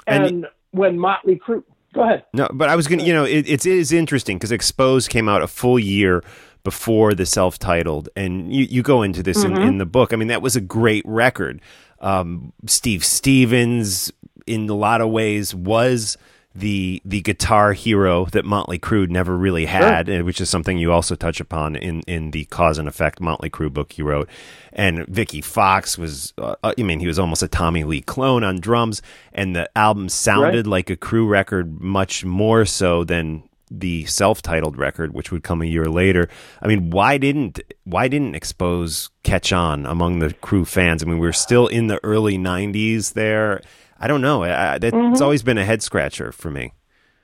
And, 0.07 0.25
and 0.25 0.47
when 0.71 0.99
Motley 0.99 1.39
Crue, 1.39 1.63
go 1.93 2.03
ahead. 2.03 2.25
No, 2.33 2.49
but 2.53 2.67
I 2.67 2.75
was 2.75 2.85
going 2.87 2.99
to, 2.99 3.05
you 3.05 3.13
know, 3.13 3.23
it, 3.23 3.47
it's 3.47 3.65
it 3.65 3.77
is 3.77 3.93
interesting 3.93 4.37
because 4.37 4.51
Exposed 4.51 5.09
came 5.09 5.29
out 5.29 5.41
a 5.41 5.47
full 5.47 5.79
year 5.79 6.21
before 6.65 7.13
the 7.13 7.25
self-titled, 7.25 8.09
and 8.17 8.53
you 8.53 8.65
you 8.65 8.83
go 8.83 9.03
into 9.03 9.23
this 9.23 9.43
mm-hmm. 9.43 9.55
in, 9.55 9.61
in 9.61 9.77
the 9.77 9.85
book. 9.85 10.11
I 10.11 10.17
mean, 10.17 10.27
that 10.27 10.41
was 10.41 10.57
a 10.57 10.61
great 10.61 11.03
record. 11.07 11.61
Um, 12.05 12.53
Steve 12.67 13.03
Stevens, 13.03 14.11
in 14.45 14.69
a 14.69 14.75
lot 14.75 15.01
of 15.01 15.09
ways, 15.09 15.55
was 15.55 16.17
the 16.53 17.01
the 17.03 17.19
guitar 17.21 17.73
hero 17.73 18.25
that 18.27 18.45
Motley 18.45 18.79
Crue 18.79 19.09
never 19.09 19.35
really 19.35 19.65
had, 19.65 20.07
sure. 20.07 20.23
which 20.23 20.39
is 20.39 20.49
something 20.49 20.77
you 20.77 20.91
also 20.91 21.15
touch 21.15 21.41
upon 21.41 21.75
in, 21.75 22.01
in 22.01 22.31
the 22.31 22.45
Cause 22.45 22.77
and 22.77 22.87
Effect 22.87 23.19
Motley 23.19 23.49
Crue 23.49 23.73
book 23.73 23.97
you 23.97 24.05
wrote. 24.05 24.29
And 24.71 25.05
Vikki 25.07 25.41
Foxx 25.41 25.97
was, 25.97 26.33
uh, 26.37 26.55
I 26.63 26.81
mean, 26.81 26.99
he 26.99 27.07
was 27.07 27.19
almost 27.19 27.43
a 27.43 27.47
Tommy 27.47 27.83
Lee 27.83 28.01
clone 28.01 28.43
on 28.43 28.59
drums, 28.59 29.01
and 29.33 29.55
the 29.55 29.69
album 29.75 30.07
sounded 30.07 30.65
right. 30.65 30.71
like 30.71 30.89
a 30.89 30.95
Crue 30.95 31.27
record 31.27 31.81
much 31.81 32.23
more 32.23 32.65
so 32.65 33.03
than 33.03 33.43
the 33.79 34.05
self-titled 34.05 34.77
record, 34.77 35.13
which 35.13 35.31
would 35.31 35.43
come 35.43 35.61
a 35.61 35.65
year 35.65 35.85
later. 35.85 36.29
I 36.61 36.67
mean, 36.67 36.89
why 36.89 37.17
didn't 37.17 37.59
why 37.83 38.07
didn't 38.07 38.35
Expose 38.35 39.09
catch 39.23 39.51
on 39.53 39.85
among 39.85 40.19
the 40.19 40.29
Crue 40.29 40.67
fans? 40.67 41.03
I 41.03 41.05
mean, 41.05 41.19
we 41.19 41.27
are 41.27 41.33
still 41.33 41.67
in 41.67 41.87
the 41.87 42.03
early 42.03 42.37
'90s 42.37 43.13
there. 43.13 43.61
I 43.99 44.07
don't 44.07 44.21
know. 44.21 44.43
I, 44.43 44.77
that's 44.77 44.93
mm-hmm. 44.93 45.23
always 45.23 45.43
been 45.43 45.57
a 45.57 45.65
head 45.65 45.81
scratcher 45.81 46.31
for 46.31 46.51
me. 46.51 46.73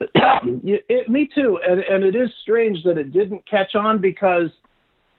it, 0.00 1.08
me 1.08 1.28
too, 1.34 1.58
and 1.66 1.80
and 1.80 2.04
it 2.04 2.16
is 2.16 2.30
strange 2.42 2.82
that 2.84 2.98
it 2.98 3.12
didn't 3.12 3.48
catch 3.48 3.74
on 3.74 4.00
because 4.00 4.50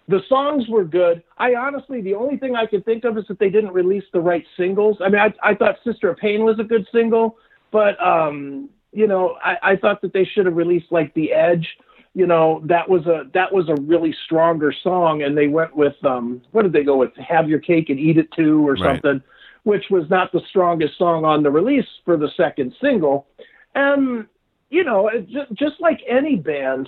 the 0.08 0.20
songs 0.28 0.68
were 0.68 0.84
good. 0.84 1.24
I 1.38 1.56
honestly, 1.56 2.02
the 2.02 2.16
only 2.16 2.38
thing 2.38 2.56
I 2.56 2.66
could 2.66 2.84
think 2.84 3.06
of 3.06 3.18
is 3.18 3.26
that 3.30 3.40
they 3.40 3.50
didn't 3.50 3.72
release 3.72 4.04
the 4.12 4.20
right 4.20 4.46
singles. 4.58 4.98
I 5.00 5.10
mean, 5.10 5.22
I, 5.22 5.34
I 5.52 5.56
thought 5.56 5.76
Sister 5.86 6.10
of 6.10 6.18
Pain 6.18 6.44
was 6.44 6.60
a 6.60 6.64
good 6.64 6.86
single, 6.92 7.38
but 7.72 8.02
um, 8.06 8.70
you 8.94 9.08
know, 9.08 9.38
I, 9.44 9.72
I 9.72 9.76
thought 9.76 10.02
that 10.02 10.14
they 10.14 10.26
should 10.26 10.46
have 10.46 10.56
released 10.56 10.92
like 10.92 11.14
The 11.14 11.34
Edge. 11.34 11.68
You 12.14 12.28
know, 12.28 12.62
that 12.66 12.88
was 12.88 13.08
a 13.08 13.24
that 13.34 13.52
was 13.52 13.70
a 13.70 13.82
really 13.82 14.16
stronger 14.26 14.72
song, 14.84 15.24
and 15.24 15.36
they 15.36 15.48
went 15.48 15.76
with 15.76 15.96
um, 16.06 16.42
what 16.52 16.62
did 16.62 16.72
they 16.72 16.84
go 16.84 16.98
with? 16.98 17.12
Have 17.18 17.50
Your 17.50 17.60
Cake 17.60 17.90
and 17.90 18.00
Eat 18.00 18.18
It 18.18 18.32
Too, 18.32 18.68
or 18.68 18.74
right. 18.74 19.02
something, 19.02 19.24
which 19.64 19.86
was 19.90 20.08
not 20.12 20.32
the 20.32 20.42
strongest 20.48 20.98
song 20.98 21.26
on 21.26 21.42
the 21.42 21.50
release 21.50 21.88
for 22.06 22.16
the 22.16 22.30
second 22.38 22.76
single. 22.80 23.26
And 23.74 24.28
you 24.70 24.84
know, 24.84 25.10
just, 25.28 25.54
just 25.54 25.82
like 25.82 26.02
any 26.08 26.36
band, 26.36 26.88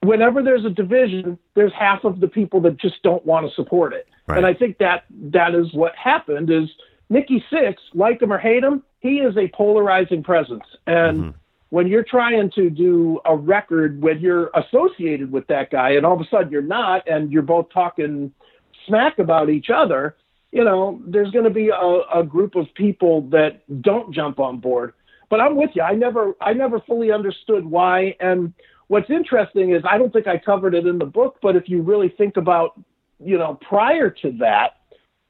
whenever 0.00 0.42
there's 0.42 0.64
a 0.64 0.70
division, 0.70 1.38
there's 1.54 1.72
half 1.78 2.04
of 2.04 2.20
the 2.20 2.28
people 2.28 2.60
that 2.62 2.78
just 2.78 3.02
don't 3.02 3.24
want 3.26 3.46
to 3.46 3.54
support 3.54 3.92
it. 3.92 4.06
Right. 4.26 4.38
And 4.38 4.46
I 4.46 4.54
think 4.54 4.78
that 4.78 5.04
that 5.32 5.54
is 5.54 5.72
what 5.74 5.94
happened. 5.96 6.50
Is 6.50 6.70
Nikki 7.08 7.44
Sixx, 7.52 7.76
like 7.94 8.20
him 8.20 8.32
or 8.32 8.38
hate 8.38 8.64
him, 8.64 8.82
he 9.00 9.18
is 9.18 9.36
a 9.36 9.48
polarizing 9.48 10.22
presence. 10.22 10.64
And 10.86 11.18
mm-hmm. 11.18 11.30
when 11.70 11.86
you're 11.86 12.04
trying 12.04 12.50
to 12.56 12.70
do 12.70 13.20
a 13.24 13.36
record 13.36 14.02
when 14.02 14.20
you're 14.20 14.50
associated 14.54 15.30
with 15.30 15.46
that 15.46 15.70
guy 15.70 15.90
and 15.90 16.04
all 16.04 16.14
of 16.14 16.20
a 16.20 16.28
sudden 16.30 16.50
you're 16.50 16.62
not 16.62 17.08
and 17.08 17.30
you're 17.30 17.42
both 17.42 17.68
talking 17.72 18.32
smack 18.86 19.18
about 19.18 19.50
each 19.50 19.70
other, 19.70 20.16
you 20.52 20.64
know, 20.64 21.00
there's 21.06 21.30
going 21.30 21.44
to 21.44 21.50
be 21.50 21.68
a, 21.68 22.20
a 22.20 22.24
group 22.24 22.54
of 22.54 22.66
people 22.74 23.22
that 23.30 23.62
don't 23.82 24.14
jump 24.14 24.40
on 24.40 24.58
board. 24.58 24.92
But 25.28 25.40
I'm 25.40 25.56
with 25.56 25.70
you. 25.74 25.82
I 25.82 25.94
never 25.94 26.36
I 26.40 26.52
never 26.52 26.80
fully 26.80 27.10
understood 27.10 27.66
why 27.66 28.16
and 28.20 28.52
what's 28.88 29.10
interesting 29.10 29.72
is 29.72 29.82
I 29.88 29.98
don't 29.98 30.12
think 30.12 30.26
I 30.26 30.38
covered 30.38 30.74
it 30.74 30.86
in 30.86 30.98
the 30.98 31.06
book, 31.06 31.38
but 31.42 31.56
if 31.56 31.68
you 31.68 31.82
really 31.82 32.08
think 32.08 32.36
about, 32.36 32.80
you 33.18 33.36
know, 33.36 33.58
prior 33.68 34.10
to 34.10 34.32
that, 34.38 34.76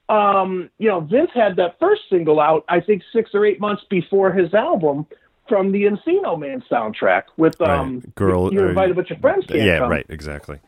um, 0.09 0.71
you 0.79 0.89
know, 0.89 1.01
Vince 1.01 1.31
had 1.35 1.57
that 1.57 1.79
first 1.81 2.03
single 2.09 2.41
out, 2.41 2.65
I 2.69 2.81
think 2.81 3.03
six 3.13 3.31
or 3.35 3.45
eight 3.45 3.61
months 3.61 3.83
before 3.91 4.33
his 4.33 4.55
album 4.55 5.07
from 5.49 5.73
the 5.73 5.85
Encino 5.85 6.39
Man 6.39 6.63
soundtrack 6.71 7.25
with 7.37 7.61
um, 7.61 7.97
right. 7.97 8.15
girl. 8.15 8.53
You 8.53 8.67
invite 8.67 8.91
a 8.91 8.95
bunch 8.95 9.11
of 9.11 9.21
friends. 9.21 9.47
Can't 9.47 9.63
yeah, 9.63 9.79
come. 9.79 9.91
right, 9.91 10.07
exactly. 10.09 10.61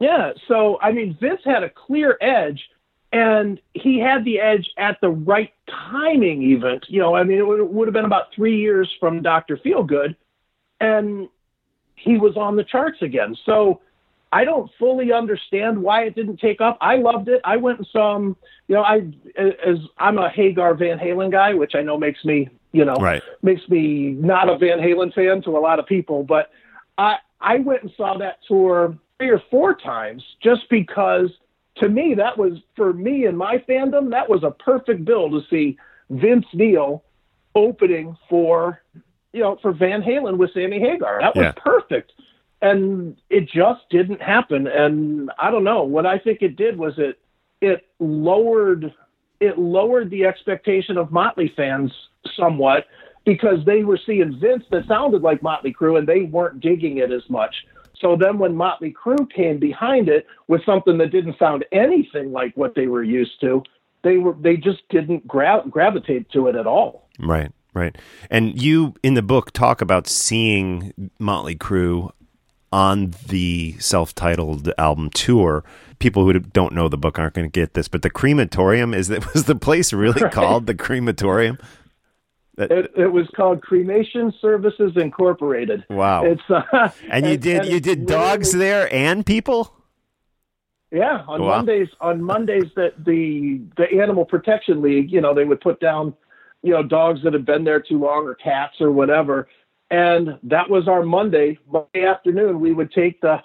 Yeah, 0.00 0.32
so 0.48 0.78
I 0.80 0.92
mean, 0.92 1.16
Vince 1.20 1.40
had 1.44 1.62
a 1.62 1.70
clear 1.70 2.18
edge, 2.20 2.68
and 3.12 3.60
he 3.74 3.98
had 3.98 4.24
the 4.24 4.40
edge 4.40 4.68
at 4.76 5.00
the 5.00 5.10
right 5.10 5.52
timing. 5.90 6.42
Even 6.42 6.80
you 6.88 7.00
know, 7.00 7.14
I 7.14 7.22
mean, 7.22 7.38
it 7.38 7.46
would, 7.46 7.60
it 7.60 7.70
would 7.70 7.88
have 7.88 7.94
been 7.94 8.04
about 8.04 8.34
three 8.34 8.58
years 8.58 8.90
from 8.98 9.22
Doctor 9.22 9.56
Feelgood, 9.56 10.16
and 10.80 11.28
he 11.94 12.18
was 12.18 12.36
on 12.36 12.56
the 12.56 12.64
charts 12.64 13.00
again. 13.00 13.36
So 13.46 13.80
I 14.34 14.44
don't 14.44 14.68
fully 14.80 15.12
understand 15.12 15.80
why 15.80 16.02
it 16.02 16.16
didn't 16.16 16.38
take 16.38 16.60
up. 16.60 16.76
I 16.80 16.96
loved 16.96 17.28
it. 17.28 17.40
I 17.44 17.56
went 17.56 17.78
and 17.78 17.86
saw 17.92 18.16
him. 18.16 18.34
You 18.66 18.74
know, 18.74 18.82
I 18.82 19.08
as 19.36 19.78
I'm 19.96 20.18
a 20.18 20.28
Hagar 20.28 20.74
Van 20.74 20.98
Halen 20.98 21.30
guy, 21.30 21.54
which 21.54 21.76
I 21.76 21.82
know 21.82 21.96
makes 21.96 22.24
me, 22.24 22.48
you 22.72 22.84
know, 22.84 22.96
right. 22.96 23.22
makes 23.42 23.62
me 23.68 24.10
not 24.18 24.48
a 24.48 24.58
Van 24.58 24.80
Halen 24.80 25.14
fan 25.14 25.40
to 25.42 25.50
a 25.50 25.60
lot 25.60 25.78
of 25.78 25.86
people. 25.86 26.24
But 26.24 26.50
I 26.98 27.18
I 27.40 27.58
went 27.58 27.82
and 27.82 27.92
saw 27.96 28.18
that 28.18 28.40
tour 28.48 28.98
three 29.18 29.30
or 29.30 29.40
four 29.52 29.76
times 29.76 30.24
just 30.42 30.68
because 30.68 31.30
to 31.76 31.88
me 31.88 32.14
that 32.14 32.36
was 32.36 32.54
for 32.74 32.92
me 32.92 33.26
and 33.26 33.38
my 33.38 33.58
fandom 33.68 34.10
that 34.10 34.28
was 34.28 34.42
a 34.42 34.50
perfect 34.50 35.04
bill 35.04 35.30
to 35.30 35.42
see 35.48 35.78
Vince 36.10 36.46
Neil 36.52 37.04
opening 37.54 38.16
for 38.28 38.82
you 39.32 39.42
know 39.42 39.58
for 39.62 39.72
Van 39.72 40.02
Halen 40.02 40.38
with 40.38 40.52
Sammy 40.54 40.80
Hagar. 40.80 41.20
That 41.20 41.36
was 41.36 41.44
yeah. 41.44 41.52
perfect 41.52 42.10
and 42.64 43.20
it 43.28 43.46
just 43.46 43.82
didn't 43.90 44.22
happen. 44.22 44.66
And 44.66 45.30
I 45.38 45.50
don't 45.50 45.64
know 45.64 45.82
what 45.82 46.06
I 46.06 46.18
think 46.18 46.40
it 46.40 46.56
did 46.56 46.78
was 46.78 46.94
it 46.96 47.18
it 47.60 47.86
lowered 48.00 48.92
it 49.38 49.58
lowered 49.58 50.10
the 50.10 50.24
expectation 50.24 50.96
of 50.96 51.12
Motley 51.12 51.52
fans 51.54 51.92
somewhat 52.34 52.86
because 53.26 53.58
they 53.66 53.84
were 53.84 54.00
seeing 54.06 54.38
Vince 54.40 54.64
that 54.70 54.88
sounded 54.88 55.20
like 55.20 55.42
Motley 55.42 55.74
Crue 55.74 55.98
and 55.98 56.08
they 56.08 56.22
weren't 56.22 56.60
digging 56.60 56.98
it 56.98 57.12
as 57.12 57.28
much. 57.28 57.54
So 58.00 58.16
then 58.18 58.38
when 58.38 58.56
Motley 58.56 58.94
Crue 58.94 59.30
came 59.30 59.58
behind 59.58 60.08
it 60.08 60.26
with 60.48 60.64
something 60.64 60.96
that 60.98 61.12
didn't 61.12 61.38
sound 61.38 61.66
anything 61.70 62.32
like 62.32 62.56
what 62.56 62.74
they 62.74 62.86
were 62.86 63.02
used 63.02 63.40
to, 63.42 63.62
they 64.02 64.16
were 64.16 64.36
they 64.40 64.56
just 64.56 64.88
didn't 64.88 65.26
gra- 65.28 65.64
gravitate 65.68 66.30
to 66.30 66.48
it 66.48 66.56
at 66.56 66.66
all. 66.66 67.10
Right. 67.18 67.52
Right. 67.74 67.98
And 68.30 68.60
you 68.60 68.94
in 69.02 69.14
the 69.14 69.22
book 69.22 69.50
talk 69.52 69.82
about 69.82 70.06
seeing 70.06 71.10
Motley 71.18 71.56
Crue 71.56 72.10
on 72.74 73.14
the 73.28 73.76
self-titled 73.78 74.68
album 74.76 75.08
tour. 75.10 75.62
People 76.00 76.24
who 76.24 76.40
don't 76.40 76.74
know 76.74 76.88
the 76.88 76.98
book 76.98 77.20
aren't 77.20 77.34
going 77.34 77.46
to 77.46 77.60
get 77.60 77.74
this, 77.74 77.86
but 77.86 78.02
the 78.02 78.10
crematorium 78.10 78.92
is 78.92 79.06
that 79.08 79.32
was 79.32 79.44
the 79.44 79.54
place 79.54 79.92
really 79.92 80.20
right. 80.20 80.32
called 80.32 80.66
the 80.66 80.74
crematorium? 80.74 81.56
It, 82.58 82.92
it, 82.96 83.12
was 83.12 83.28
called 83.36 83.62
Cremation 83.62 84.32
Services 84.40 84.92
Incorporated. 84.96 85.84
Wow! 85.88 86.24
It's 86.24 86.42
uh, 86.48 86.90
and 87.08 87.26
you 87.26 87.36
did 87.36 87.62
and 87.62 87.68
you 87.68 87.80
did 87.80 88.06
dogs 88.06 88.52
there 88.52 88.92
and 88.92 89.24
people. 89.24 89.74
Yeah, 90.92 91.24
on 91.26 91.42
wow. 91.42 91.56
Mondays 91.56 91.88
on 92.00 92.22
Mondays 92.22 92.70
that 92.76 93.04
the 93.04 93.60
the 93.76 94.00
Animal 94.00 94.24
Protection 94.24 94.82
League, 94.82 95.10
you 95.10 95.20
know, 95.20 95.34
they 95.34 95.44
would 95.44 95.60
put 95.60 95.80
down, 95.80 96.14
you 96.62 96.72
know, 96.72 96.84
dogs 96.84 97.20
that 97.24 97.32
had 97.32 97.44
been 97.44 97.64
there 97.64 97.80
too 97.80 97.98
long 97.98 98.24
or 98.26 98.36
cats 98.36 98.80
or 98.80 98.92
whatever, 98.92 99.48
and 99.90 100.38
that 100.42 100.68
was 100.68 100.88
our 100.88 101.02
Monday. 101.02 101.58
Monday 101.70 102.06
afternoon, 102.06 102.60
we 102.60 102.72
would 102.72 102.92
take 102.92 103.20
the 103.20 103.38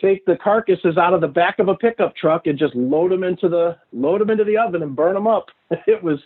take 0.00 0.24
the 0.26 0.36
carcasses 0.36 0.96
out 0.96 1.12
of 1.12 1.20
the 1.20 1.28
back 1.28 1.58
of 1.58 1.68
a 1.68 1.74
pickup 1.74 2.14
truck 2.14 2.46
and 2.46 2.58
just 2.58 2.74
load 2.74 3.10
them 3.10 3.24
into 3.24 3.48
the 3.48 3.76
load 3.92 4.20
them 4.20 4.30
into 4.30 4.44
the 4.44 4.56
oven 4.56 4.82
and 4.82 4.94
burn 4.94 5.14
them 5.14 5.26
up. 5.26 5.46
It 5.86 6.02
was 6.02 6.18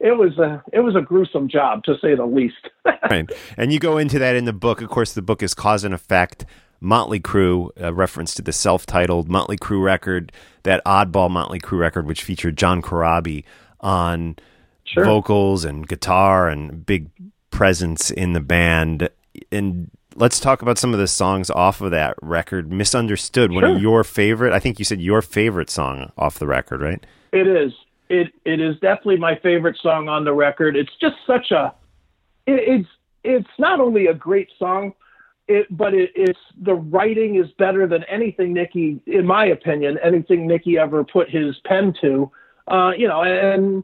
it 0.00 0.16
was 0.16 0.38
a 0.38 0.62
it 0.72 0.80
was 0.80 0.96
a 0.96 1.02
gruesome 1.02 1.48
job 1.48 1.84
to 1.84 1.94
say 2.00 2.14
the 2.14 2.24
least. 2.24 2.70
right, 3.10 3.30
and 3.56 3.72
you 3.72 3.78
go 3.78 3.98
into 3.98 4.18
that 4.18 4.36
in 4.36 4.46
the 4.46 4.52
book. 4.54 4.80
Of 4.80 4.88
course, 4.88 5.12
the 5.12 5.22
book 5.22 5.42
is 5.42 5.54
cause 5.54 5.84
and 5.84 5.92
effect. 5.92 6.46
Motley 6.80 7.20
Crue, 7.20 7.70
a 7.76 7.92
reference 7.92 8.34
to 8.34 8.42
the 8.42 8.52
self-titled 8.52 9.30
Motley 9.30 9.56
Crue 9.56 9.82
record, 9.82 10.30
that 10.62 10.84
oddball 10.84 11.30
Motley 11.30 11.58
Crue 11.58 11.78
record, 11.78 12.06
which 12.06 12.22
featured 12.22 12.56
John 12.56 12.82
Corabi 12.82 13.44
on 13.80 14.36
sure. 14.84 15.04
vocals 15.04 15.64
and 15.64 15.86
guitar 15.88 16.48
and 16.48 16.84
big 16.84 17.10
presence 17.56 18.10
in 18.10 18.34
the 18.34 18.40
band. 18.40 19.08
And 19.50 19.90
let's 20.14 20.38
talk 20.38 20.60
about 20.60 20.76
some 20.76 20.92
of 20.92 21.00
the 21.00 21.08
songs 21.08 21.48
off 21.50 21.80
of 21.80 21.90
that 21.90 22.14
record. 22.20 22.70
Misunderstood, 22.70 23.50
sure. 23.50 23.62
one 23.62 23.64
of 23.64 23.80
your 23.80 24.04
favorite. 24.04 24.52
I 24.52 24.58
think 24.58 24.78
you 24.78 24.84
said 24.84 25.00
your 25.00 25.22
favorite 25.22 25.70
song 25.70 26.12
off 26.18 26.38
the 26.38 26.46
record, 26.46 26.82
right? 26.82 27.04
It 27.32 27.46
is. 27.46 27.72
It 28.08 28.32
it 28.44 28.60
is 28.60 28.74
definitely 28.80 29.16
my 29.16 29.36
favorite 29.42 29.78
song 29.82 30.08
on 30.08 30.24
the 30.24 30.32
record. 30.32 30.76
It's 30.76 30.94
just 31.00 31.16
such 31.26 31.50
a. 31.50 31.74
It, 32.46 32.60
it's 32.68 32.88
it's 33.24 33.58
not 33.58 33.80
only 33.80 34.06
a 34.06 34.14
great 34.14 34.48
song, 34.58 34.92
it, 35.48 35.66
but 35.70 35.94
it, 35.94 36.10
it's 36.14 36.38
the 36.60 36.74
writing 36.74 37.36
is 37.36 37.50
better 37.58 37.86
than 37.86 38.04
anything 38.04 38.52
Nikki, 38.52 39.00
in 39.06 39.26
my 39.26 39.46
opinion, 39.46 39.98
anything 40.04 40.46
Nikki 40.46 40.78
ever 40.78 41.04
put 41.04 41.30
his 41.30 41.56
pen 41.64 41.94
to. 42.02 42.30
Uh, 42.68 42.92
you 42.96 43.08
know, 43.08 43.22
and 43.22 43.82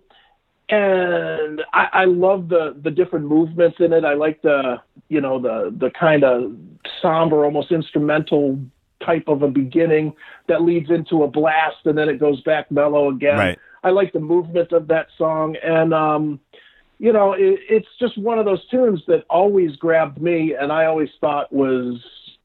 and 0.72 1.60
I, 1.74 1.88
I 1.92 2.04
love 2.06 2.48
the 2.48 2.74
the 2.82 2.90
different 2.90 3.26
movements 3.26 3.76
in 3.78 3.92
it. 3.92 4.06
I 4.06 4.14
like 4.14 4.40
the 4.40 4.80
you 5.10 5.20
know 5.20 5.38
the 5.38 5.74
the 5.78 5.90
kind 5.90 6.24
of 6.24 6.56
somber, 7.02 7.44
almost 7.44 7.70
instrumental 7.70 8.58
type 9.04 9.24
of 9.28 9.42
a 9.42 9.48
beginning 9.48 10.14
that 10.48 10.62
leads 10.62 10.88
into 10.88 11.24
a 11.24 11.28
blast 11.28 11.76
and 11.84 11.98
then 11.98 12.08
it 12.08 12.18
goes 12.18 12.40
back 12.42 12.70
mellow 12.70 13.10
again. 13.10 13.36
Right. 13.36 13.58
I 13.84 13.90
like 13.90 14.14
the 14.14 14.20
movement 14.20 14.72
of 14.72 14.86
that 14.88 15.08
song 15.18 15.56
and 15.62 15.92
um 15.92 16.40
you 16.98 17.12
know 17.12 17.32
it, 17.32 17.58
it's 17.68 17.88
just 18.00 18.16
one 18.16 18.38
of 18.38 18.46
those 18.46 18.66
tunes 18.68 19.02
that 19.08 19.24
always 19.28 19.76
grabbed 19.76 20.22
me 20.22 20.54
and 20.58 20.72
I 20.72 20.86
always 20.86 21.10
thought 21.20 21.52
was 21.52 22.00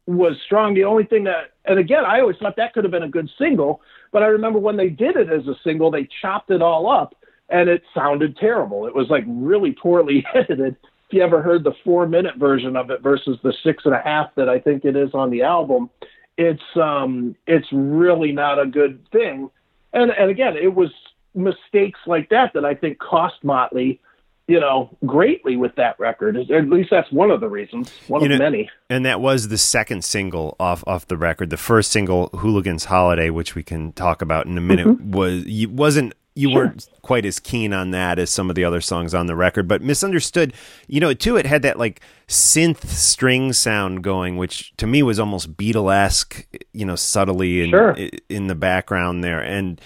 was 0.05 0.35
strong. 0.45 0.73
The 0.73 0.83
only 0.83 1.05
thing 1.05 1.23
that 1.25 1.51
and 1.63 1.79
again 1.79 2.03
I 2.03 2.19
always 2.19 2.37
thought 2.37 2.57
that 2.57 2.73
could 2.73 2.83
have 2.83 2.91
been 2.91 3.03
a 3.03 3.09
good 3.09 3.29
single, 3.37 3.81
but 4.11 4.21
I 4.21 4.25
remember 4.25 4.59
when 4.59 4.75
they 4.75 4.89
did 4.89 5.15
it 5.15 5.31
as 5.31 5.47
a 5.47 5.55
single 5.63 5.91
they 5.91 6.09
chopped 6.21 6.49
it 6.49 6.61
all 6.61 6.89
up 6.89 7.15
and 7.49 7.69
it 7.69 7.83
sounded 7.93 8.38
terrible. 8.38 8.88
It 8.88 8.95
was 8.95 9.07
like 9.10 9.23
really 9.27 9.71
poorly 9.71 10.25
edited. 10.36 10.75
If 11.07 11.13
you 11.13 11.23
ever 11.23 11.41
heard 11.41 11.63
the 11.63 11.73
four 11.83 12.07
minute 12.07 12.36
version 12.38 12.75
of 12.75 12.89
it 12.89 13.01
versus 13.01 13.38
the 13.43 13.53
six 13.63 13.86
and 13.86 13.93
a 13.93 14.01
half 14.01 14.36
that 14.36 14.49
I 14.49 14.60
think 14.60 14.83
it 14.83 14.95
is 14.95 15.13
on 15.13 15.29
the 15.29 15.43
album, 15.43 15.89
it's 16.38 16.62
um 16.75 17.36
it's 17.47 17.67
really 17.71 18.31
not 18.31 18.60
a 18.60 18.65
good 18.65 19.05
thing. 19.12 19.49
And 19.93 20.12
and 20.12 20.29
again, 20.29 20.55
it 20.57 20.73
was 20.73 20.89
mistakes 21.33 21.99
like 22.05 22.29
that 22.29 22.53
that 22.53 22.65
I 22.65 22.75
think 22.75 22.99
cost 22.99 23.43
Motley 23.43 24.01
you 24.47 24.62
know, 24.62 24.89
greatly 25.05 25.57
with 25.57 25.75
that 25.75 25.99
record. 25.99 26.38
At 26.38 26.69
least 26.69 26.89
that's 26.89 27.12
one 27.12 27.31
of 27.31 27.41
the 27.41 27.49
reasons, 27.49 27.91
one 28.07 28.21
you 28.21 28.27
of 28.27 28.31
know, 28.31 28.38
many. 28.38 28.69
And 28.89 29.05
that 29.05 29.19
was 29.19 29.49
the 29.49 29.57
second 29.57 30.05
single 30.05 30.55
off 30.57 30.86
off 30.88 31.05
the 31.07 31.17
record. 31.17 31.49
The 31.49 31.57
first 31.57 31.91
single, 31.91 32.29
"Hooligans 32.29 32.86
Holiday," 32.86 33.29
which 33.29 33.55
we 33.55 33.63
can 33.63 33.91
talk 33.91 34.21
about 34.21 34.45
in 34.45 34.57
a 34.57 34.62
minute, 34.62 34.88
mm-hmm. 34.88 35.12
was 35.12 35.45
wasn't 35.69 36.13
you 36.38 36.50
sure. 36.50 36.65
weren't 36.65 36.88
quite 37.02 37.26
as 37.26 37.39
keen 37.39 37.73
on 37.73 37.91
that 37.91 38.19
as 38.19 38.30
some 38.30 38.50
of 38.50 38.56
the 38.56 38.63
other 38.63 38.80
songs 38.80 39.13
on 39.13 39.26
the 39.26 39.36
record, 39.36 39.67
but 39.67 39.82
misunderstood. 39.82 40.54
You 40.88 41.00
know, 41.00 41.13
too, 41.13 41.36
it 41.36 41.45
had 41.45 41.63
that 41.63 41.80
like 41.80 42.02
synth 42.28 42.86
string 42.86 43.54
sound 43.54 44.04
going, 44.04 44.38
which 44.38 44.76
to 44.78 44.88
me 44.88 45.02
was 45.04 45.19
almost 45.19 45.58
Beatlesque. 45.58 46.45
You 46.73 46.86
know, 46.86 46.95
subtly 46.95 47.63
in 47.63 47.69
sure. 47.71 47.97
in 48.30 48.47
the 48.47 48.56
background 48.56 49.23
there, 49.23 49.41
and 49.41 49.82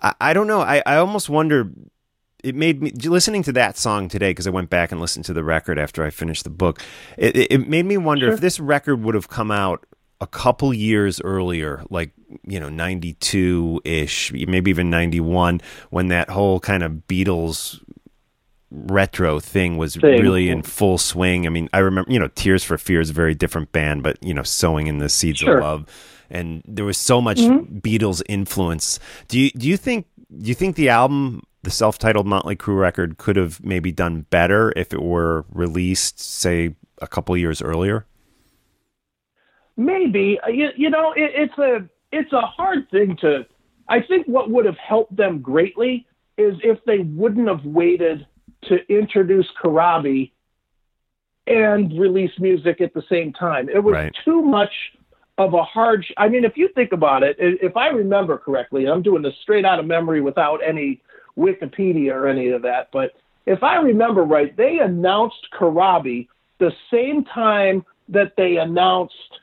I, 0.00 0.14
I 0.20 0.32
don't 0.32 0.46
know. 0.46 0.60
I, 0.60 0.82
I 0.86 0.96
almost 0.96 1.28
wonder. 1.28 1.70
It 2.42 2.56
made 2.56 2.82
me 2.82 2.90
listening 2.90 3.44
to 3.44 3.52
that 3.52 3.76
song 3.76 4.08
today 4.08 4.30
because 4.30 4.48
I 4.48 4.50
went 4.50 4.68
back 4.68 4.90
and 4.90 5.00
listened 5.00 5.26
to 5.26 5.32
the 5.32 5.44
record 5.44 5.78
after 5.78 6.04
I 6.04 6.10
finished 6.10 6.42
the 6.42 6.50
book. 6.50 6.82
It, 7.16 7.36
it 7.36 7.68
made 7.68 7.86
me 7.86 7.96
wonder 7.96 8.26
sure. 8.26 8.34
if 8.34 8.40
this 8.40 8.58
record 8.58 9.04
would 9.04 9.14
have 9.14 9.28
come 9.28 9.52
out 9.52 9.86
a 10.22 10.26
couple 10.28 10.72
years 10.72 11.20
earlier, 11.20 11.82
like 11.90 12.12
you 12.46 12.58
know, 12.58 12.68
92 12.68 13.82
ish, 13.84 14.32
maybe 14.32 14.70
even 14.70 14.88
91, 14.88 15.60
when 15.90 16.08
that 16.08 16.30
whole 16.30 16.60
kind 16.60 16.82
of 16.82 16.92
Beatles 17.08 17.82
retro 18.70 19.38
thing 19.38 19.76
was 19.76 19.96
thing. 19.96 20.20
really 20.22 20.48
in 20.48 20.62
full 20.62 20.96
swing. 20.96 21.46
I 21.46 21.50
mean, 21.50 21.68
I 21.72 21.78
remember, 21.78 22.10
you 22.10 22.18
know, 22.18 22.28
Tears 22.28 22.64
for 22.64 22.78
Fears, 22.78 23.10
a 23.10 23.12
very 23.12 23.34
different 23.34 23.72
band, 23.72 24.02
but, 24.02 24.16
you 24.22 24.32
know, 24.32 24.44
Sowing 24.44 24.86
in 24.86 24.98
the 24.98 25.08
Seeds 25.08 25.40
sure. 25.40 25.58
of 25.58 25.62
Love. 25.62 25.86
And 26.30 26.62
there 26.66 26.84
was 26.84 26.96
so 26.96 27.20
much 27.20 27.38
mm-hmm. 27.38 27.78
Beatles 27.78 28.22
influence. 28.28 28.98
Do 29.28 29.38
you, 29.38 29.50
do 29.50 29.68
you 29.68 29.76
think, 29.76 30.06
do 30.38 30.48
you 30.48 30.54
think 30.54 30.76
the 30.76 30.88
album, 30.88 31.42
the 31.62 31.70
self 31.70 31.98
titled 31.98 32.26
Motley 32.26 32.56
Crue 32.56 32.78
record, 32.78 33.18
could 33.18 33.36
have 33.36 33.62
maybe 33.62 33.92
done 33.92 34.22
better 34.30 34.72
if 34.74 34.94
it 34.94 35.02
were 35.02 35.44
released, 35.52 36.20
say, 36.20 36.74
a 37.02 37.06
couple 37.06 37.36
years 37.36 37.60
earlier? 37.60 38.06
Maybe. 39.76 40.38
Uh, 40.44 40.50
you, 40.50 40.68
you 40.76 40.90
know, 40.90 41.12
it, 41.12 41.32
it's 41.34 41.58
a, 41.58 41.88
it's 42.10 42.32
a 42.32 42.40
hard 42.40 42.90
thing 42.90 43.16
to. 43.20 43.46
I 43.88 44.00
think 44.00 44.26
what 44.26 44.50
would 44.50 44.64
have 44.64 44.78
helped 44.78 45.16
them 45.16 45.40
greatly 45.40 46.06
is 46.38 46.54
if 46.62 46.78
they 46.84 46.98
wouldn't 46.98 47.48
have 47.48 47.64
waited 47.64 48.26
to 48.64 48.78
introduce 48.88 49.46
Corabi 49.62 50.30
and 51.46 51.98
release 51.98 52.32
music 52.38 52.80
at 52.80 52.94
the 52.94 53.02
same 53.08 53.32
time. 53.32 53.68
It 53.68 53.82
was 53.82 53.94
right. 53.94 54.14
too 54.24 54.42
much 54.42 54.72
of 55.38 55.54
a 55.54 55.62
hard. 55.62 56.06
I 56.16 56.28
mean, 56.28 56.44
if 56.44 56.56
you 56.56 56.68
think 56.74 56.92
about 56.92 57.22
it, 57.22 57.36
if 57.38 57.76
I 57.76 57.88
remember 57.88 58.38
correctly, 58.38 58.86
I'm 58.86 59.02
doing 59.02 59.22
this 59.22 59.34
straight 59.42 59.64
out 59.64 59.78
of 59.78 59.86
memory 59.86 60.20
without 60.20 60.60
any 60.64 61.02
Wikipedia 61.36 62.12
or 62.12 62.28
any 62.28 62.48
of 62.50 62.62
that, 62.62 62.90
but 62.92 63.12
if 63.46 63.62
I 63.62 63.76
remember 63.76 64.22
right, 64.22 64.56
they 64.56 64.78
announced 64.78 65.48
Corabi 65.58 66.28
the 66.58 66.72
same 66.90 67.24
time 67.24 67.84
that 68.08 68.34
they 68.36 68.58
announced 68.58 69.40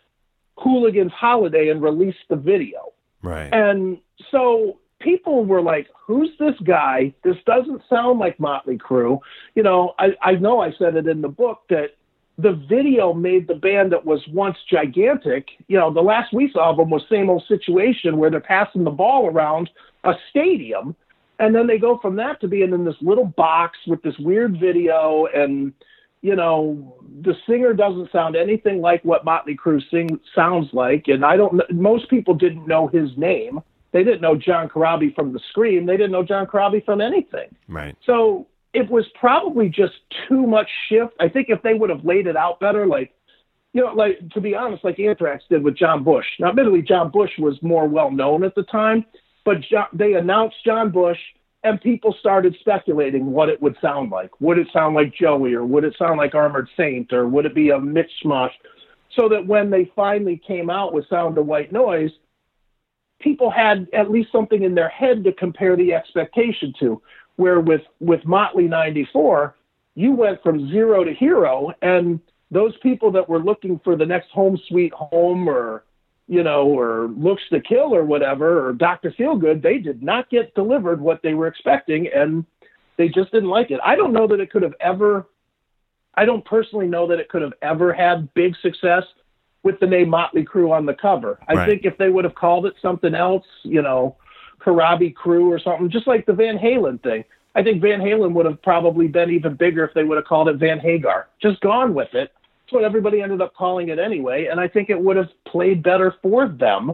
Hooligans 0.60 1.12
Holiday 1.12 1.69
and 1.69 1.82
released 1.82 2.17
the 2.30 2.36
video. 2.36 2.93
Right. 3.22 3.50
And 3.54 3.98
so 4.32 4.80
people 5.00 5.45
were 5.45 5.62
like, 5.62 5.88
who's 6.06 6.30
this 6.39 6.56
guy? 6.63 7.13
This 7.24 7.38
doesn't 7.45 7.82
sound 7.89 8.19
like 8.19 8.39
Motley 8.39 8.78
Crue. 8.78 9.19
You 9.56 9.63
know, 9.63 9.93
I, 10.00 10.10
I 10.22 10.34
know 10.34 10.60
I 10.60 10.72
said 10.78 10.95
it 10.95 11.08
in 11.08 11.22
the 11.22 11.30
book 11.30 11.62
that 11.69 11.95
the 12.38 12.54
video 12.69 13.13
made 13.13 13.48
the 13.48 13.56
band 13.56 13.91
that 13.91 14.06
was 14.06 14.26
once 14.30 14.58
gigantic. 14.69 15.48
You 15.67 15.78
know, 15.78 15.93
the 15.93 16.02
last 16.02 16.34
we 16.34 16.50
saw 16.52 16.69
of 16.69 16.78
them 16.78 16.89
was 16.89 17.04
same 17.10 17.30
old 17.30 17.43
situation 17.48 18.17
where 18.17 18.30
they're 18.30 18.39
passing 18.39 18.84
the 18.84 18.91
ball 18.91 19.28
around 19.28 19.69
a 20.04 20.13
stadium. 20.30 20.95
And 21.39 21.56
then 21.56 21.67
they 21.67 21.78
go 21.78 21.98
from 22.02 22.15
that 22.17 22.41
to 22.41 22.48
being 22.48 22.74
in 22.74 22.86
this 22.86 22.95
little 23.02 23.26
box 23.26 23.78
with 23.88 24.02
this 24.02 24.17
weird 24.19 24.60
video 24.60 25.28
and 25.34 25.74
you 26.21 26.36
know, 26.36 26.97
the 27.21 27.36
singer 27.47 27.73
doesn't 27.73 28.12
sound 28.12 28.36
anything 28.36 28.82
like 28.82 29.03
what 29.03 29.23
Motley 29.25 29.55
Crue 29.55 29.82
sing 29.89 30.19
sounds 30.36 30.67
like, 30.73 31.08
and 31.08 31.23
I 31.23 31.38
don't. 31.38 31.62
Most 31.71 32.10
people 32.10 32.34
didn't 32.34 32.67
know 32.67 32.88
his 32.88 33.10
name. 33.17 33.62
They 33.91 34.03
didn't 34.03 34.21
know 34.21 34.36
John 34.36 34.69
Corabi 34.69 35.15
from 35.15 35.34
the 35.34 35.39
Scream. 35.49 35.86
They 35.86 35.97
didn't 35.97 36.12
know 36.12 36.23
John 36.23 36.45
Corabi 36.45 36.84
from 36.86 37.01
anything. 37.01 37.55
Right. 37.67 37.95
So 38.05 38.47
it 38.73 38.89
was 38.89 39.05
probably 39.19 39.69
just 39.69 39.95
too 40.27 40.45
much 40.45 40.69
shift. 40.89 41.13
I 41.19 41.27
think 41.27 41.47
if 41.49 41.62
they 41.63 41.73
would 41.73 41.89
have 41.89 42.05
laid 42.05 42.27
it 42.27 42.36
out 42.36 42.60
better, 42.60 42.86
like 42.86 43.13
you 43.73 43.84
know, 43.84 43.93
like 43.93 44.29
to 44.32 44.41
be 44.41 44.55
honest, 44.55 44.84
like 44.84 44.99
Anthrax 44.99 45.43
did 45.49 45.63
with 45.63 45.77
John 45.77 46.03
Bush. 46.03 46.25
Now, 46.39 46.49
admittedly, 46.49 46.82
John 46.82 47.12
Bush 47.12 47.32
was 47.39 47.58
more 47.62 47.88
well 47.88 48.12
known 48.12 48.43
at 48.43 48.55
the 48.55 48.63
time, 48.63 49.05
but 49.45 49.62
John, 49.62 49.88
they 49.93 50.13
announced 50.13 50.58
John 50.65 50.91
Bush 50.91 51.19
and 51.63 51.82
people 51.82 52.15
started 52.19 52.56
speculating 52.60 53.32
what 53.32 53.50
it 53.50 53.62
would 53.62 53.76
sound 53.82 54.12
like. 54.12 54.30
Would 54.39 54.58
it 54.58 54.67
sound 54.72 54.95
like 54.95 55.13
Joey, 55.13 55.54
or 55.54 55.65
would 55.65 55.84
it 55.84 55.95
sound 55.98 56.17
like 56.17 56.36
Armored 56.36 56.69
Saint, 56.78 57.12
or 57.12 57.28
would 57.28 57.45
it 57.45 57.56
be 57.56 57.69
a 57.69 57.80
mishmash? 57.80 58.52
So 59.17 59.28
that 59.30 59.45
when 59.45 59.69
they 59.69 59.91
finally 59.95 60.38
came 60.45 60.69
out 60.69 60.93
with 60.93 61.10
Sound 61.10 61.38
of 61.38 61.45
White 61.45 61.72
Noise, 61.72 62.12
people 63.19 63.50
had 63.50 63.88
at 63.93 64.10
least 64.10 64.32
something 64.32 64.63
in 64.63 64.76
their 64.76 64.89
head 64.89 65.24
to 65.26 65.34
compare 65.34 65.76
the 65.76 65.93
expectation 65.93 66.74
to. 66.80 67.02
Where 67.36 67.60
with 67.60 67.82
with 68.00 68.26
Motley 68.26 68.67
'94, 68.67 69.56
you 69.95 70.12
went 70.12 70.41
from 70.43 70.69
zero 70.69 71.04
to 71.04 71.13
hero, 71.13 71.74
and 71.82 72.19
those 72.52 72.76
people 72.78 73.12
that 73.12 73.28
were 73.28 73.39
looking 73.39 73.80
for 73.84 73.95
the 73.95 74.06
next 74.06 74.30
Home 74.32 74.60
Sweet 74.67 74.93
Home 74.93 75.48
or 75.48 75.84
you 76.30 76.44
know, 76.44 76.68
or 76.68 77.08
Looks 77.18 77.42
That 77.50 77.65
Kill 77.68 77.94
or 77.94 78.06
whatever, 78.06 78.65
or 78.65 78.72
Dr. 78.72 79.12
Feelgood, 79.12 79.63
they 79.63 79.80
did 79.80 80.04
not 80.04 80.30
get 80.30 80.54
delivered 80.54 81.02
what 81.02 81.24
they 81.24 81.34
were 81.34 81.48
expecting 81.48 82.08
and 82.08 82.46
they 82.98 83.10
just 83.10 83.32
didn't 83.32 83.50
like 83.50 83.72
it. 83.72 83.80
I 83.84 83.96
don't 83.96 84.13
know 84.13 84.28
that 84.28 84.39
it 84.39 84.52
could 84.52 84.62
have 84.62 84.76
ever, 84.80 85.28
I 86.13 86.26
don't 86.26 86.46
personally 86.46 86.88
know 86.88 87.08
that 87.08 87.20
it 87.20 87.30
could 87.30 87.42
have 87.42 87.54
ever 87.63 87.92
had 87.92 88.32
big 88.36 88.56
success 88.62 89.04
with 89.63 89.80
the 89.80 89.88
name 89.88 90.10
Motley 90.10 90.46
Crue 90.46 90.72
on 90.72 90.86
the 90.86 90.94
cover. 90.94 91.39
I 91.48 91.56
right. 91.56 91.68
think 91.68 91.86
if 91.86 91.98
they 91.98 92.10
would 92.10 92.26
have 92.26 92.36
called 92.36 92.68
it 92.68 92.76
something 92.80 93.15
else, 93.15 93.46
you 93.63 93.82
know, 93.82 94.15
Corabi 94.60 95.15
Crew 95.15 95.52
or 95.52 95.58
something, 95.58 95.89
just 95.89 96.06
like 96.06 96.28
the 96.28 96.34
Van 96.34 96.60
Halen 96.60 97.02
thing. 97.02 97.24
I 97.56 97.63
think 97.63 97.82
Van 97.82 98.00
Halen 98.00 98.34
would 98.34 98.46
have 98.46 98.62
probably 98.62 99.08
been 99.08 99.32
even 99.32 99.56
bigger 99.56 99.84
if 99.84 99.96
they 99.96 100.04
would 100.04 100.18
have 100.18 100.26
called 100.26 100.48
it 100.48 100.58
Van 100.58 100.80
Hagar. 100.80 101.28
Just 101.42 101.60
gone 101.62 101.96
with 101.96 102.13
it 102.13 102.32
that's 102.69 102.75
what 102.75 102.84
everybody 102.84 103.21
ended 103.21 103.41
up 103.41 103.55
calling 103.55 103.89
it 103.89 103.97
anyway. 103.97 104.47
And 104.51 104.60
I 104.60 104.67
think 104.67 104.89
it 104.89 104.99
would 104.99 105.17
have 105.17 105.29
played 105.47 105.82
better 105.82 106.13
for 106.21 106.47
them, 106.47 106.93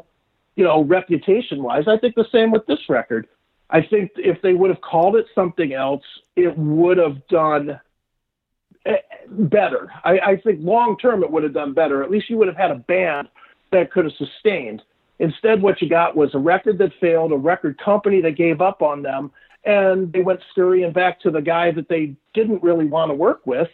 you 0.55 0.63
know, 0.63 0.83
reputation 0.83 1.61
wise. 1.61 1.83
I 1.87 1.97
think 1.97 2.15
the 2.15 2.25
same 2.31 2.51
with 2.51 2.65
this 2.65 2.79
record. 2.87 3.27
I 3.69 3.81
think 3.81 4.11
if 4.15 4.41
they 4.41 4.53
would 4.53 4.69
have 4.69 4.79
called 4.79 5.17
it 5.17 5.25
something 5.35 5.73
else, 5.73 6.03
it 6.37 6.57
would 6.57 6.97
have 6.97 7.27
done 7.27 7.79
eh, 8.85 8.95
better. 9.27 9.91
I, 10.05 10.19
I 10.19 10.37
think 10.37 10.59
long 10.61 10.97
term 10.97 11.23
it 11.23 11.31
would 11.31 11.43
have 11.43 11.53
done 11.53 11.73
better. 11.73 12.03
At 12.03 12.11
least 12.11 12.29
you 12.29 12.37
would 12.37 12.47
have 12.47 12.57
had 12.57 12.71
a 12.71 12.75
band 12.75 13.27
that 13.71 13.91
could 13.91 14.05
have 14.05 14.13
sustained. 14.13 14.81
Instead, 15.19 15.61
what 15.61 15.81
you 15.81 15.89
got 15.89 16.15
was 16.15 16.33
a 16.35 16.39
record 16.39 16.77
that 16.77 16.91
failed, 17.01 17.33
a 17.33 17.37
record 17.37 17.77
company 17.83 18.21
that 18.21 18.37
gave 18.37 18.61
up 18.61 18.81
on 18.81 19.01
them, 19.01 19.31
and 19.65 20.13
they 20.13 20.21
went 20.21 20.39
scurrying 20.51 20.93
back 20.93 21.19
to 21.21 21.31
the 21.31 21.41
guy 21.41 21.71
that 21.71 21.89
they 21.89 22.15
didn't 22.33 22.63
really 22.63 22.85
want 22.85 23.09
to 23.09 23.15
work 23.15 23.41
with 23.45 23.67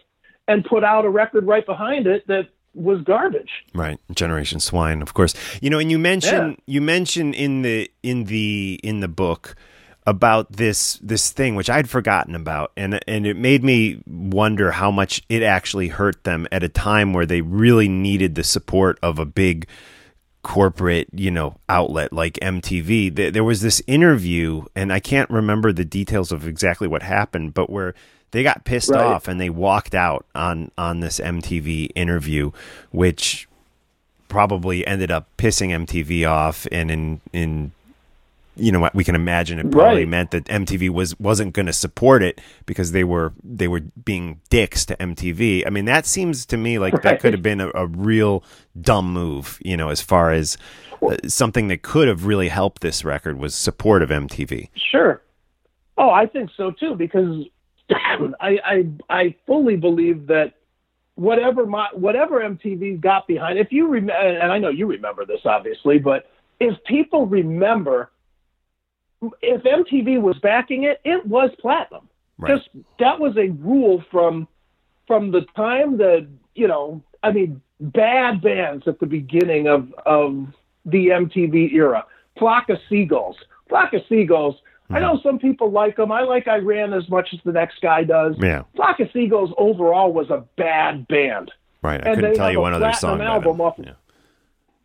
and 0.51 0.65
put 0.65 0.83
out 0.83 1.05
a 1.05 1.09
record 1.09 1.45
right 1.45 1.65
behind 1.65 2.07
it 2.07 2.27
that 2.27 2.49
was 2.73 3.01
garbage. 3.01 3.49
Right, 3.73 3.99
Generation 4.13 4.59
Swine, 4.59 5.01
of 5.01 5.13
course. 5.13 5.33
You 5.61 5.69
know, 5.69 5.79
and 5.79 5.91
you 5.91 5.99
mentioned 5.99 6.51
yeah. 6.51 6.73
you 6.73 6.81
mentioned 6.81 7.35
in 7.35 7.61
the 7.61 7.91
in 8.03 8.25
the 8.25 8.79
in 8.83 8.99
the 8.99 9.07
book 9.07 9.55
about 10.07 10.53
this 10.53 10.97
this 11.01 11.31
thing 11.31 11.55
which 11.55 11.69
I'd 11.69 11.87
forgotten 11.87 12.33
about 12.33 12.71
and 12.75 12.99
and 13.07 13.27
it 13.27 13.37
made 13.37 13.63
me 13.63 14.01
wonder 14.07 14.71
how 14.71 14.89
much 14.89 15.21
it 15.29 15.43
actually 15.43 15.89
hurt 15.89 16.23
them 16.23 16.47
at 16.51 16.63
a 16.63 16.69
time 16.69 17.13
where 17.13 17.25
they 17.25 17.41
really 17.41 17.87
needed 17.87 18.33
the 18.33 18.43
support 18.43 18.97
of 19.03 19.19
a 19.19 19.25
big 19.25 19.67
corporate, 20.41 21.07
you 21.13 21.29
know, 21.29 21.55
outlet 21.69 22.11
like 22.11 22.33
MTV. 22.41 23.31
There 23.31 23.43
was 23.43 23.61
this 23.61 23.81
interview 23.85 24.65
and 24.75 24.91
I 24.91 24.99
can't 24.99 25.29
remember 25.29 25.71
the 25.71 25.85
details 25.85 26.31
of 26.31 26.47
exactly 26.47 26.87
what 26.87 27.03
happened, 27.03 27.53
but 27.53 27.69
where 27.69 27.93
they 28.31 28.43
got 28.43 28.63
pissed 28.65 28.89
right. 28.89 29.01
off 29.01 29.27
and 29.27 29.39
they 29.39 29.49
walked 29.49 29.95
out 29.95 30.25
on 30.33 30.71
on 30.77 30.99
this 30.99 31.19
MTV 31.19 31.89
interview 31.95 32.51
which 32.91 33.47
probably 34.27 34.87
ended 34.87 35.11
up 35.11 35.27
pissing 35.37 35.69
MTV 35.85 36.29
off 36.29 36.67
and 36.71 36.89
in 36.89 37.21
in 37.33 37.71
you 38.55 38.71
know 38.71 38.89
we 38.93 39.03
can 39.03 39.15
imagine 39.15 39.59
it 39.59 39.71
probably 39.71 40.01
right. 40.01 40.07
meant 40.07 40.31
that 40.31 40.45
MTV 40.45 40.89
was 40.89 41.19
wasn't 41.19 41.53
going 41.53 41.65
to 41.65 41.73
support 41.73 42.21
it 42.23 42.39
because 42.65 42.91
they 42.91 43.03
were 43.03 43.33
they 43.43 43.67
were 43.67 43.81
being 43.81 44.39
dicks 44.49 44.85
to 44.85 44.95
MTV. 44.97 45.65
I 45.65 45.69
mean 45.69 45.85
that 45.85 46.05
seems 46.05 46.45
to 46.47 46.57
me 46.57 46.79
like 46.79 46.93
right. 46.93 47.03
that 47.03 47.19
could 47.19 47.33
have 47.33 47.41
been 47.41 47.61
a, 47.61 47.69
a, 47.73 47.87
real 47.87 48.43
dumb 48.79 49.11
move, 49.11 49.59
you 49.61 49.77
know, 49.77 49.89
as 49.89 50.01
far 50.01 50.31
as 50.31 50.57
uh, 51.01 51.17
something 51.27 51.67
that 51.69 51.81
could 51.81 52.07
have 52.07 52.25
really 52.25 52.49
helped 52.49 52.81
this 52.81 53.03
record 53.03 53.37
was 53.37 53.55
support 53.55 54.03
of 54.03 54.09
MTV. 54.09 54.69
Sure. 54.75 55.21
Oh, 55.97 56.09
I 56.09 56.25
think 56.25 56.51
so 56.55 56.71
too 56.71 56.95
because 56.95 57.45
I 58.39 58.59
I 58.63 58.85
I 59.09 59.35
fully 59.45 59.75
believe 59.75 60.27
that 60.27 60.53
whatever 61.15 61.65
my 61.65 61.87
whatever 61.93 62.39
MTV 62.41 62.99
got 62.99 63.27
behind 63.27 63.59
if 63.59 63.71
you 63.71 63.87
remember 63.87 64.13
and 64.13 64.51
I 64.51 64.57
know 64.57 64.69
you 64.69 64.87
remember 64.87 65.25
this 65.25 65.41
obviously, 65.45 65.99
but 65.99 66.29
if 66.59 66.81
people 66.85 67.25
remember 67.25 68.11
if 69.41 69.61
MTV 69.63 70.21
was 70.21 70.37
backing 70.39 70.83
it, 70.83 70.99
it 71.03 71.25
was 71.25 71.51
platinum. 71.59 72.07
Right. 72.37 72.55
Just 72.55 72.69
that 72.99 73.19
was 73.19 73.37
a 73.37 73.49
rule 73.49 74.03
from 74.11 74.47
from 75.07 75.31
the 75.31 75.41
time 75.55 75.97
that 75.97 76.27
you 76.55 76.67
know, 76.67 77.03
I 77.23 77.31
mean, 77.31 77.61
bad 77.79 78.41
bands 78.41 78.87
at 78.87 78.99
the 78.99 79.05
beginning 79.05 79.67
of 79.67 79.93
of 80.05 80.47
the 80.85 81.07
MTV 81.07 81.71
era. 81.73 82.05
Flock 82.39 82.69
of 82.69 82.77
Seagulls. 82.89 83.35
Flock 83.69 83.93
of 83.93 84.01
Seagulls. 84.09 84.55
I 84.95 84.99
know 84.99 85.19
some 85.23 85.39
people 85.39 85.71
like 85.71 85.97
them. 85.97 86.11
I 86.11 86.21
like 86.21 86.47
I 86.47 86.57
Ran 86.57 86.93
as 86.93 87.07
much 87.09 87.29
as 87.33 87.39
the 87.43 87.51
next 87.51 87.81
guy 87.81 88.03
does. 88.03 88.35
Yeah. 88.39 88.63
Flock 88.75 88.99
of 88.99 89.09
Seagulls 89.13 89.51
overall 89.57 90.11
was 90.13 90.29
a 90.29 90.45
bad 90.57 91.07
band. 91.07 91.51
Right. 91.81 92.01
I 92.05 92.09
and 92.09 92.15
couldn't 92.15 92.35
tell 92.35 92.51
you 92.51 92.61
one 92.61 92.73
other 92.73 92.93
song. 92.93 93.21
Album 93.21 93.61
off, 93.61 93.75
yeah. 93.77 93.93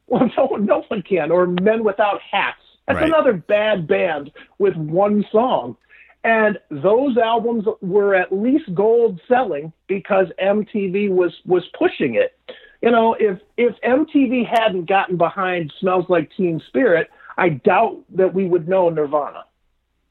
Well, 0.07 0.31
no, 0.37 0.47
no 0.57 0.85
one 0.89 1.03
can. 1.03 1.31
Or 1.31 1.47
Men 1.47 1.85
Without 1.85 2.21
Hats. 2.31 2.59
That's 2.87 2.97
right. 3.01 3.09
another 3.09 3.33
bad 3.33 3.87
band 3.87 4.31
with 4.59 4.77
one 4.77 5.25
song. 5.33 5.77
And 6.25 6.59
those 6.71 7.17
albums 7.17 7.65
were 7.81 8.15
at 8.15 8.33
least 8.33 8.75
gold 8.75 9.21
selling 9.29 9.73
because 9.87 10.27
MTV 10.43 11.11
was 11.11 11.33
was 11.45 11.65
pushing 11.79 12.15
it. 12.17 12.37
You 12.83 12.91
know, 12.91 13.15
if 13.19 13.39
if 13.57 13.75
MTV 13.85 14.45
hadn't 14.49 14.89
gotten 14.89 15.17
behind 15.17 15.73
Smells 15.79 16.07
Like 16.09 16.31
Teen 16.37 16.61
Spirit, 16.69 17.11
I 17.39 17.51
doubt 17.51 18.03
that 18.15 18.35
we 18.35 18.47
would 18.47 18.69
know 18.69 18.89
Nirvana. 18.89 19.45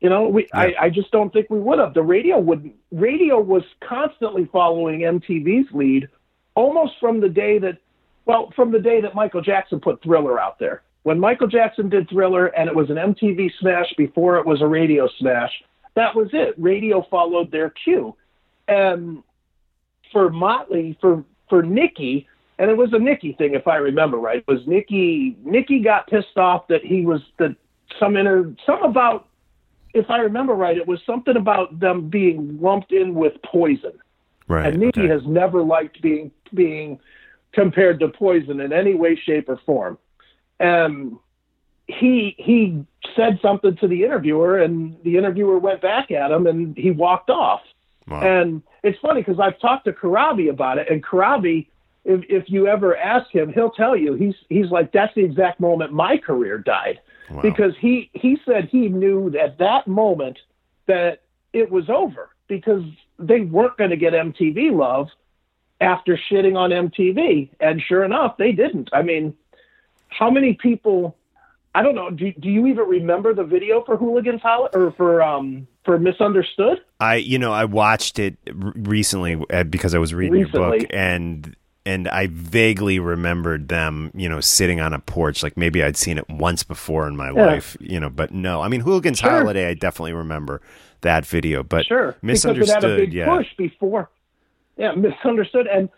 You 0.05 0.09
know, 0.11 0.29
we 0.29 0.43
yeah. 0.53 0.59
I, 0.59 0.73
I 0.83 0.89
just 0.91 1.09
don't 1.09 1.33
think 1.33 1.49
we 1.49 1.57
would 1.57 1.79
have. 1.79 1.95
The 1.95 2.03
radio 2.03 2.37
would 2.37 2.71
radio 2.91 3.39
was 3.39 3.63
constantly 3.83 4.47
following 4.53 4.99
MTV's 4.99 5.71
lead 5.71 6.07
almost 6.53 6.93
from 6.99 7.21
the 7.21 7.27
day 7.27 7.57
that 7.57 7.79
well, 8.25 8.53
from 8.55 8.71
the 8.71 8.77
day 8.77 9.01
that 9.01 9.15
Michael 9.15 9.41
Jackson 9.41 9.79
put 9.79 10.03
Thriller 10.03 10.39
out 10.39 10.59
there 10.59 10.83
when 11.01 11.19
Michael 11.19 11.47
Jackson 11.47 11.89
did 11.89 12.07
Thriller 12.07 12.45
and 12.45 12.69
it 12.69 12.75
was 12.75 12.91
an 12.91 12.97
MTV 12.97 13.49
smash 13.59 13.91
before 13.97 14.37
it 14.37 14.45
was 14.45 14.61
a 14.61 14.67
radio 14.67 15.09
smash, 15.17 15.51
that 15.95 16.15
was 16.15 16.29
it. 16.33 16.53
Radio 16.59 17.03
followed 17.09 17.51
their 17.51 17.71
cue. 17.71 18.15
And 18.67 19.23
for 20.11 20.29
Motley, 20.29 20.99
for 21.01 21.23
for 21.49 21.63
Nikki, 21.63 22.27
and 22.59 22.69
it 22.69 22.77
was 22.77 22.93
a 22.93 22.99
Nikki 22.99 23.33
thing 23.33 23.55
if 23.55 23.67
I 23.67 23.77
remember 23.77 24.17
right. 24.17 24.37
It 24.37 24.47
was 24.47 24.67
Nikki 24.67 25.35
Nikki 25.43 25.79
got 25.79 26.05
pissed 26.05 26.37
off 26.37 26.67
that 26.67 26.85
he 26.85 27.03
was 27.07 27.21
the 27.39 27.55
some 27.99 28.15
inner 28.15 28.53
some 28.67 28.83
about 28.83 29.29
if 29.95 30.09
I 30.09 30.17
remember 30.17 30.53
right, 30.53 30.77
it 30.77 30.87
was 30.87 30.99
something 31.05 31.35
about 31.35 31.79
them 31.79 32.09
being 32.09 32.59
lumped 32.61 32.91
in 32.91 33.15
with 33.15 33.33
poison. 33.43 33.93
Right. 34.47 34.67
And 34.67 34.77
Nikki 34.77 35.01
okay. 35.01 35.09
has 35.09 35.21
never 35.25 35.63
liked 35.63 36.01
being 36.01 36.31
being 36.53 36.99
compared 37.53 37.99
to 38.01 38.09
poison 38.09 38.59
in 38.59 38.71
any 38.71 38.93
way, 38.93 39.15
shape, 39.15 39.49
or 39.49 39.57
form 39.65 39.97
um, 40.59 41.19
he 41.87 42.35
he 42.37 42.83
said 43.15 43.39
something 43.41 43.75
to 43.77 43.87
the 43.87 44.03
interviewer, 44.03 44.59
and 44.59 44.97
the 45.03 45.17
interviewer 45.17 45.59
went 45.59 45.81
back 45.81 46.11
at 46.11 46.31
him, 46.31 46.47
and 46.47 46.75
he 46.77 46.91
walked 46.91 47.29
off. 47.29 47.61
Wow. 48.07 48.21
And 48.21 48.61
it's 48.83 48.99
funny 48.99 49.21
because 49.21 49.39
I've 49.39 49.59
talked 49.59 49.85
to 49.85 49.93
Corabi 49.93 50.49
about 50.49 50.77
it, 50.77 50.89
and 50.89 51.03
Corabi, 51.03 51.67
if 52.03 52.23
if 52.29 52.45
you 52.47 52.67
ever 52.67 52.97
ask 52.97 53.29
him, 53.31 53.51
he'll 53.53 53.71
tell 53.71 53.95
you 53.95 54.13
he's 54.13 54.35
he's 54.49 54.71
like 54.71 54.91
that's 54.91 55.13
the 55.15 55.23
exact 55.23 55.59
moment 55.59 55.91
my 55.91 56.17
career 56.17 56.57
died 56.57 56.99
wow. 57.29 57.41
because 57.41 57.73
he 57.79 58.09
he 58.13 58.37
said 58.45 58.69
he 58.69 58.89
knew 58.89 59.35
at 59.37 59.57
that 59.59 59.87
moment 59.87 60.39
that 60.87 61.21
it 61.53 61.71
was 61.71 61.89
over 61.89 62.29
because 62.47 62.83
they 63.17 63.41
weren't 63.41 63.77
going 63.77 63.89
to 63.89 63.97
get 63.97 64.13
MTV 64.13 64.71
love 64.71 65.07
after 65.81 66.17
shitting 66.31 66.55
on 66.55 66.69
MTV, 66.69 67.49
and 67.59 67.81
sure 67.81 68.03
enough, 68.03 68.37
they 68.37 68.51
didn't. 68.51 68.89
I 68.93 69.01
mean 69.01 69.35
how 70.09 70.29
many 70.29 70.53
people 70.53 71.15
I 71.75 71.83
don't 71.83 71.93
know. 71.93 72.09
Do, 72.09 72.31
do 72.39 72.49
you 72.49 72.67
even 72.67 72.85
remember 72.87 73.33
the 73.33 73.43
video 73.43 73.83
for 73.83 73.97
Hooligans 73.97 74.41
Hol- 74.41 74.69
or 74.73 74.91
for 74.93 75.21
um 75.21 75.67
for 75.83 75.99
Misunderstood? 75.99 76.79
I 77.01 77.15
you 77.15 77.37
know 77.37 77.51
I 77.51 77.65
watched 77.65 78.17
it 78.17 78.37
recently 78.53 79.43
uh, 79.51 79.65
because 79.65 79.93
I 79.93 79.99
was 79.99 80.13
reading 80.13 80.33
recently. 80.33 80.59
your 80.59 80.79
book 80.79 80.89
and 80.91 81.55
and 81.85 82.07
I 82.07 82.27
vaguely 82.31 82.99
remembered 82.99 83.67
them, 83.67 84.11
you 84.15 84.27
know, 84.27 84.39
sitting 84.41 84.79
on 84.79 84.93
a 84.93 84.99
porch. 84.99 85.43
Like 85.43 85.55
maybe 85.55 85.83
I'd 85.83 85.97
seen 85.97 86.17
it 86.17 86.27
once 86.29 86.63
before 86.63 87.07
in 87.07 87.15
my 87.15 87.31
yeah. 87.31 87.45
life, 87.45 87.77
you 87.79 87.99
know, 87.99 88.09
but 88.09 88.31
no. 88.31 88.61
I 88.61 88.67
mean, 88.67 88.81
Hooligans 88.81 89.19
sure. 89.19 89.29
Holiday, 89.29 89.67
I 89.67 89.73
definitely 89.73 90.13
remember 90.13 90.61
that 91.01 91.25
video, 91.25 91.61
but 91.63 91.85
sure, 91.85 92.15
misunderstood. 92.21 92.75
Because 92.75 92.83
it 92.83 92.87
had 92.87 92.99
a 92.99 93.01
big 93.05 93.13
yeah. 93.13 93.27
push 93.27 93.47
before. 93.57 94.09
Yeah, 94.77 94.93
misunderstood, 94.93 95.67
and 95.67 95.89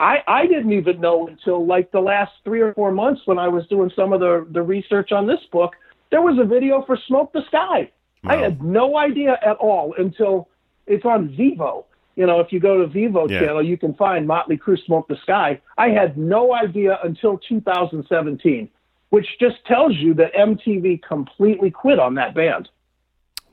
I, 0.00 0.18
I 0.26 0.46
didn't 0.46 0.72
even 0.72 1.00
know 1.00 1.28
until 1.28 1.64
like 1.64 1.92
the 1.92 2.00
last 2.00 2.32
three 2.44 2.60
or 2.60 2.74
four 2.74 2.90
months 2.90 3.22
when 3.24 3.38
I 3.38 3.48
was 3.48 3.66
doing 3.68 3.90
some 3.94 4.12
of 4.12 4.20
the, 4.20 4.46
the 4.50 4.62
research 4.62 5.12
on 5.12 5.26
this 5.26 5.40
book. 5.52 5.74
There 6.10 6.20
was 6.20 6.38
a 6.38 6.44
video 6.44 6.82
for 6.84 6.98
Smoke 7.06 7.32
the 7.32 7.42
Sky. 7.46 7.90
Wow. 8.22 8.32
I 8.32 8.36
had 8.36 8.62
no 8.62 8.98
idea 8.98 9.38
at 9.44 9.56
all 9.56 9.94
until 9.96 10.48
it's 10.86 11.04
on 11.04 11.28
Vevo. 11.28 11.84
You 12.16 12.26
know, 12.26 12.40
if 12.40 12.52
you 12.52 12.60
go 12.60 12.78
to 12.78 12.86
Vevo 12.86 13.28
yeah. 13.28 13.40
channel, 13.40 13.62
you 13.62 13.76
can 13.76 13.94
find 13.94 14.26
Motley 14.26 14.56
Crue 14.56 14.82
Smoke 14.84 15.08
the 15.08 15.16
Sky. 15.22 15.60
I 15.78 15.88
had 15.88 16.16
no 16.16 16.54
idea 16.54 16.98
until 17.02 17.38
2017, 17.48 18.68
which 19.10 19.26
just 19.40 19.56
tells 19.66 19.94
you 19.96 20.14
that 20.14 20.32
MTV 20.34 21.02
completely 21.02 21.70
quit 21.70 21.98
on 21.98 22.14
that 22.14 22.34
band. 22.34 22.68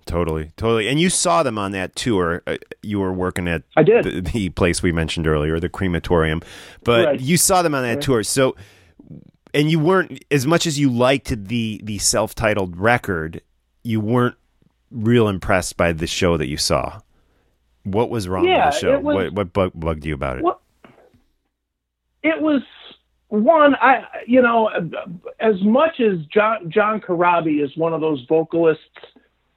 Totally, 0.05 0.51
totally. 0.57 0.87
And 0.87 0.99
you 0.99 1.09
saw 1.09 1.43
them 1.43 1.57
on 1.57 1.71
that 1.71 1.95
tour. 1.95 2.43
Uh, 2.45 2.57
you 2.81 2.99
were 2.99 3.13
working 3.13 3.47
at 3.47 3.63
I 3.77 3.83
did. 3.83 4.03
The, 4.03 4.21
the, 4.21 4.49
place 4.49 4.83
we 4.83 4.91
mentioned 4.91 5.27
earlier, 5.27 5.59
the 5.59 5.69
crematorium. 5.69 6.41
But 6.83 7.05
right. 7.05 7.19
you 7.19 7.37
saw 7.37 7.61
them 7.61 7.75
on 7.75 7.83
that 7.83 7.95
right. 7.95 8.01
tour. 8.01 8.23
So 8.23 8.55
and 9.53 9.69
you 9.69 9.79
weren't 9.79 10.23
as 10.31 10.47
much 10.47 10.65
as 10.65 10.79
you 10.79 10.89
liked 10.89 11.47
the 11.47 11.81
the 11.83 11.97
self-titled 11.97 12.77
record, 12.77 13.41
you 13.83 13.99
weren't 13.99 14.35
real 14.89 15.27
impressed 15.27 15.77
by 15.77 15.91
the 15.91 16.07
show 16.07 16.37
that 16.37 16.47
you 16.47 16.57
saw. 16.57 16.99
What 17.83 18.09
was 18.09 18.27
wrong 18.27 18.45
yeah, 18.45 18.67
with 18.67 18.75
the 18.75 18.79
show? 18.79 18.99
Was, 18.99 19.15
what 19.15 19.33
what 19.33 19.53
bug, 19.53 19.71
bugged 19.75 20.05
you 20.05 20.13
about 20.13 20.37
it? 20.37 20.43
Well, 20.43 20.61
it 22.23 22.41
was 22.41 22.61
one 23.29 23.75
I 23.75 24.03
you 24.27 24.41
know 24.41 24.69
as 25.39 25.61
much 25.63 25.99
as 25.99 26.25
John 26.33 26.69
John 26.69 26.99
Corabi 26.99 27.63
is 27.63 27.75
one 27.77 27.93
of 27.93 28.01
those 28.01 28.25
vocalists 28.27 28.83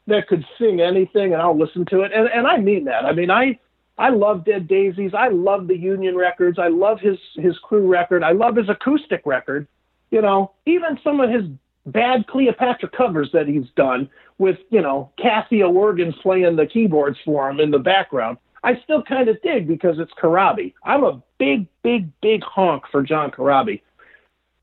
that 0.06 0.28
could 0.28 0.44
sing 0.58 0.80
anything 0.80 1.32
and 1.32 1.42
I'll 1.42 1.58
listen 1.58 1.84
to 1.87 2.02
it. 2.02 2.12
And 2.14 2.28
and 2.28 2.46
I 2.46 2.58
mean 2.58 2.84
that. 2.84 3.04
I 3.04 3.12
mean 3.12 3.30
I 3.30 3.58
I 3.98 4.10
love 4.10 4.44
Dead 4.44 4.66
Daisies. 4.66 5.12
I 5.12 5.28
love 5.28 5.66
the 5.66 5.76
Union 5.76 6.16
records. 6.16 6.58
I 6.58 6.68
love 6.68 7.00
his 7.00 7.18
his 7.37 7.56
Crue 7.68 7.88
record. 7.88 8.22
I 8.22 8.32
love 8.32 8.56
his 8.56 8.68
acoustic 8.68 9.22
record. 9.24 9.66
You 10.10 10.22
know, 10.22 10.52
even 10.66 10.98
some 11.02 11.20
of 11.20 11.30
his 11.30 11.44
bad 11.87 12.27
Cleopatra 12.27 12.88
covers 12.90 13.31
that 13.33 13.47
he's 13.47 13.68
done 13.77 14.09
with, 14.38 14.59
you 14.70 14.81
know, 14.81 15.11
Casio 15.18 15.73
organs 15.73 16.14
playing 16.23 16.57
the 16.57 16.66
keyboards 16.66 17.18
for 17.25 17.49
him 17.49 17.61
in 17.61 17.70
the 17.70 17.79
background. 17.79 18.38
I 18.62 18.81
still 18.83 19.03
kind 19.03 19.29
of 19.29 19.40
dig 19.42 19.68
because 19.68 19.99
it's 19.99 20.12
Corabi. 20.14 20.73
I'm 20.85 21.05
a 21.05 21.23
big, 21.38 21.66
big, 21.83 22.09
big 22.20 22.42
honk 22.42 22.85
for 22.90 23.03
John 23.03 23.31
Corabi. 23.31 23.83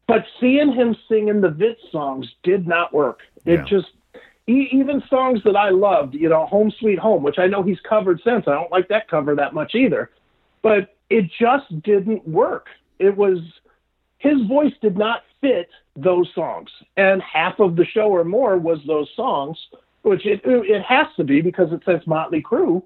but 0.08 0.26
seeing 0.42 0.74
him 0.74 0.94
singing 1.08 1.40
the 1.40 1.50
Vince 1.50 1.80
songs 1.90 2.28
did 2.44 2.68
not 2.68 2.92
work. 2.92 3.22
It 3.46 3.60
Yeah. 3.60 3.64
just 3.64 3.92
even 4.46 5.02
songs 5.10 5.42
that 5.44 5.56
I 5.56 5.70
loved, 5.70 6.16
you 6.16 6.28
know, 6.28 6.46
Home 6.48 6.70
Sweet 6.72 7.00
Home, 7.00 7.24
which 7.24 7.40
I 7.40 7.48
know 7.48 7.64
he's 7.64 7.80
covered 7.80 8.20
since. 8.22 8.46
I 8.46 8.54
don't 8.56 8.72
like 8.72 8.90
that 8.90 9.08
cover 9.08 9.36
that 9.36 9.54
much 9.54 9.74
either, 9.74 10.10
but 10.64 10.96
it 11.10 11.32
just 11.32 11.82
didn't 11.84 12.28
work. 12.28 12.68
It 13.00 13.16
was 13.16 13.40
his 14.18 14.42
voice 14.48 14.74
did 14.82 14.98
not 14.98 15.24
fit 15.40 15.70
those 15.96 16.30
songs, 16.34 16.70
and 16.98 17.22
half 17.22 17.60
of 17.60 17.76
the 17.76 17.86
show 17.86 18.10
or 18.10 18.24
more 18.24 18.58
was 18.58 18.80
those 18.88 19.10
songs, 19.16 19.58
which 20.04 20.26
it 20.26 20.42
it 20.46 20.84
has 20.84 21.08
to 21.18 21.24
be 21.24 21.42
because 21.42 21.72
it 21.72 21.82
says 21.86 22.02
Motley 22.06 22.42
Crue. 22.42 22.84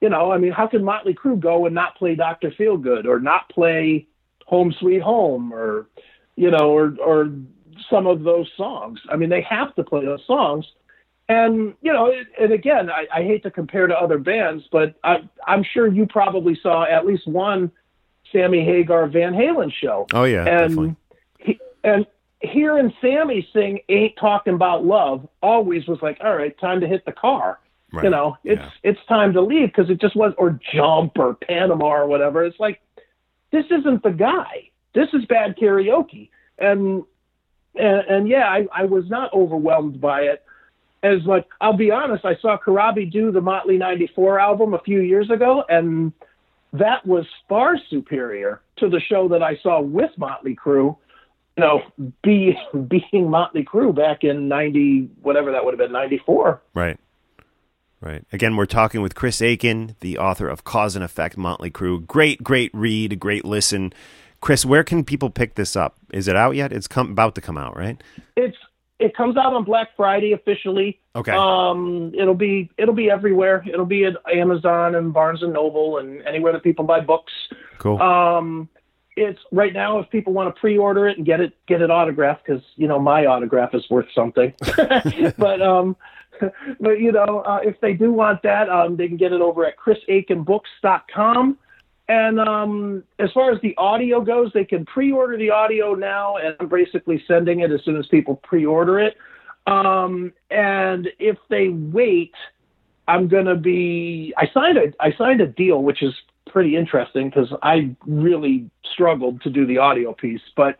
You 0.00 0.08
know, 0.08 0.30
I 0.30 0.38
mean, 0.38 0.52
how 0.52 0.66
can 0.66 0.84
Motley 0.84 1.14
Crue 1.14 1.38
go 1.38 1.66
and 1.66 1.74
not 1.74 1.96
play 1.96 2.14
Doctor 2.14 2.50
Feelgood 2.50 3.04
or 3.04 3.20
not 3.20 3.48
play 3.48 4.06
Home 4.46 4.72
Sweet 4.78 5.02
Home 5.02 5.52
or 5.52 5.88
you 6.36 6.50
know, 6.50 6.70
or 6.70 6.94
or 7.04 7.32
some 7.90 8.06
of 8.06 8.22
those 8.22 8.50
songs. 8.56 9.00
I 9.10 9.16
mean, 9.16 9.28
they 9.28 9.42
have 9.42 9.74
to 9.74 9.84
play 9.84 10.04
those 10.04 10.24
songs. 10.26 10.66
And 11.28 11.74
you 11.82 11.92
know, 11.92 12.06
it, 12.06 12.28
and 12.40 12.52
again, 12.52 12.90
I, 12.90 13.06
I 13.12 13.22
hate 13.22 13.42
to 13.42 13.50
compare 13.50 13.86
to 13.86 13.94
other 13.94 14.18
bands, 14.18 14.64
but 14.72 14.94
I, 15.04 15.28
I'm 15.46 15.62
sure 15.62 15.86
you 15.86 16.06
probably 16.06 16.58
saw 16.62 16.84
at 16.84 17.06
least 17.06 17.26
one 17.26 17.70
Sammy 18.32 18.64
Hagar 18.64 19.08
Van 19.08 19.34
Halen 19.34 19.72
show. 19.72 20.06
Oh 20.14 20.24
yeah, 20.24 20.44
definitely. 20.44 20.86
and 20.86 20.96
he, 21.38 21.60
and 21.84 22.06
hearing 22.40 22.92
Sammy 23.00 23.46
sing 23.52 23.80
"Ain't 23.88 24.16
Talking 24.16 24.54
About 24.54 24.84
Love" 24.84 25.28
always 25.42 25.86
was 25.86 25.98
like, 26.02 26.18
all 26.22 26.36
right, 26.36 26.56
time 26.58 26.80
to 26.80 26.86
hit 26.86 27.04
the 27.04 27.12
car. 27.12 27.58
Right. 27.92 28.04
You 28.04 28.10
know, 28.10 28.36
it's 28.44 28.60
Yeah. 28.60 28.70
it's 28.90 29.04
time 29.08 29.32
to 29.32 29.40
leave 29.40 29.68
because 29.68 29.90
it 29.90 30.00
just 30.00 30.14
was 30.14 30.34
or 30.36 30.58
jump 30.72 31.18
or 31.18 31.34
Panama 31.34 31.86
or 31.86 32.06
whatever. 32.06 32.44
It's 32.44 32.60
like 32.60 32.80
this 33.50 33.64
isn't 33.70 34.02
the 34.02 34.10
guy. 34.10 34.70
This 34.94 35.08
is 35.14 35.24
bad 35.26 35.56
karaoke. 35.56 36.28
And 36.58 37.04
and, 37.74 38.00
and 38.08 38.28
yeah, 38.28 38.48
I, 38.48 38.66
I 38.74 38.84
was 38.84 39.08
not 39.08 39.32
overwhelmed 39.32 40.00
by 40.00 40.22
it. 40.22 40.44
As 41.02 41.24
like 41.24 41.46
I'll 41.60 41.76
be 41.76 41.90
honest, 41.90 42.24
I 42.24 42.36
saw 42.36 42.58
Corabi 42.58 43.10
do 43.10 43.30
the 43.32 43.40
Motley 43.40 43.78
'94 43.78 44.38
album 44.38 44.74
a 44.74 44.80
few 44.80 45.00
years 45.00 45.30
ago, 45.30 45.64
and 45.68 46.12
that 46.72 47.06
was 47.06 47.24
far 47.48 47.78
superior 47.88 48.60
to 48.76 48.88
the 48.90 49.00
show 49.00 49.28
that 49.28 49.42
I 49.42 49.56
saw 49.62 49.80
with 49.80 50.10
Motley 50.18 50.54
Crue. 50.56 50.96
You 51.58 51.64
know, 51.64 52.12
be 52.22 52.56
being 52.88 53.30
Motley 53.30 53.64
Crue 53.64 53.94
back 53.94 54.22
in 54.22 54.48
'90, 54.48 55.10
whatever 55.22 55.50
that 55.52 55.64
would 55.64 55.72
have 55.72 55.78
been, 55.78 55.92
'94. 55.92 56.62
Right. 56.72 56.98
Right. 58.00 58.24
Again, 58.32 58.54
we're 58.54 58.66
talking 58.66 59.02
with 59.02 59.16
Chris 59.16 59.40
Akin, 59.40 59.96
the 59.98 60.18
author 60.18 60.48
of 60.48 60.62
Cause 60.62 60.94
and 60.94 61.04
Effect 61.04 61.36
Motley 61.36 61.68
Crue. 61.68 62.06
Great, 62.06 62.44
great 62.44 62.70
read, 62.72 63.18
great 63.18 63.44
listen. 63.44 63.92
Chris, 64.40 64.64
where 64.64 64.84
can 64.84 65.04
people 65.04 65.30
pick 65.30 65.56
this 65.56 65.74
up? 65.74 65.96
Is 66.12 66.28
it 66.28 66.36
out 66.36 66.54
yet? 66.54 66.72
It's 66.72 66.86
come, 66.86 67.10
about 67.10 67.34
to 67.34 67.40
come 67.40 67.58
out, 67.58 67.76
right? 67.76 68.00
It's 68.36 68.56
it 69.00 69.16
comes 69.16 69.36
out 69.36 69.52
on 69.52 69.64
Black 69.64 69.88
Friday 69.96 70.32
officially. 70.32 71.00
Okay. 71.16 71.32
Um, 71.32 72.12
it'll 72.16 72.34
be 72.34 72.70
it'll 72.78 72.94
be 72.94 73.10
everywhere. 73.10 73.64
It'll 73.66 73.84
be 73.84 74.04
at 74.04 74.14
Amazon 74.32 74.94
and 74.94 75.12
Barnes 75.12 75.42
and 75.42 75.52
Noble 75.52 75.98
and 75.98 76.22
anywhere 76.22 76.52
that 76.52 76.62
people 76.62 76.84
buy 76.84 77.00
books. 77.00 77.32
cool. 77.78 78.00
Um, 78.00 78.68
it's 79.18 79.40
right 79.52 79.72
now 79.72 79.98
if 79.98 80.08
people 80.10 80.32
want 80.32 80.54
to 80.54 80.60
pre-order 80.60 81.08
it 81.08 81.16
and 81.16 81.26
get 81.26 81.40
it 81.40 81.52
get 81.66 81.82
it 81.82 81.90
autographed 81.90 82.46
because 82.46 82.62
you 82.76 82.88
know 82.88 82.98
my 82.98 83.26
autograph 83.26 83.74
is 83.74 83.88
worth 83.90 84.06
something. 84.14 84.52
but 85.38 85.62
um, 85.62 85.96
but 86.80 87.00
you 87.00 87.12
know 87.12 87.42
uh, 87.46 87.60
if 87.62 87.80
they 87.80 87.92
do 87.92 88.12
want 88.12 88.42
that, 88.42 88.68
um, 88.68 88.96
they 88.96 89.08
can 89.08 89.16
get 89.16 89.32
it 89.32 89.40
over 89.40 89.66
at 89.66 89.74
chrisakinbooks.com. 89.76 91.58
And 92.10 92.40
um, 92.40 93.04
as 93.18 93.30
far 93.32 93.52
as 93.52 93.60
the 93.60 93.74
audio 93.76 94.22
goes, 94.22 94.50
they 94.54 94.64
can 94.64 94.86
pre-order 94.86 95.36
the 95.36 95.50
audio 95.50 95.94
now, 95.94 96.36
and 96.36 96.56
I'm 96.58 96.68
basically 96.68 97.22
sending 97.28 97.60
it 97.60 97.70
as 97.70 97.84
soon 97.84 97.96
as 97.96 98.06
people 98.06 98.36
pre-order 98.36 98.98
it. 98.98 99.18
Um, 99.66 100.32
and 100.50 101.08
if 101.18 101.36
they 101.50 101.68
wait, 101.68 102.32
I'm 103.06 103.28
gonna 103.28 103.56
be. 103.56 104.32
I 104.36 104.48
signed 104.54 104.78
a 104.78 104.92
I 105.00 105.12
signed 105.12 105.40
a 105.40 105.46
deal, 105.46 105.82
which 105.82 106.02
is 106.02 106.14
pretty 106.50 106.76
interesting 106.76 107.30
because 107.30 107.52
I 107.62 107.94
really 108.06 108.70
struggled 108.92 109.42
to 109.42 109.50
do 109.50 109.66
the 109.66 109.78
audio 109.78 110.12
piece, 110.12 110.40
but 110.56 110.78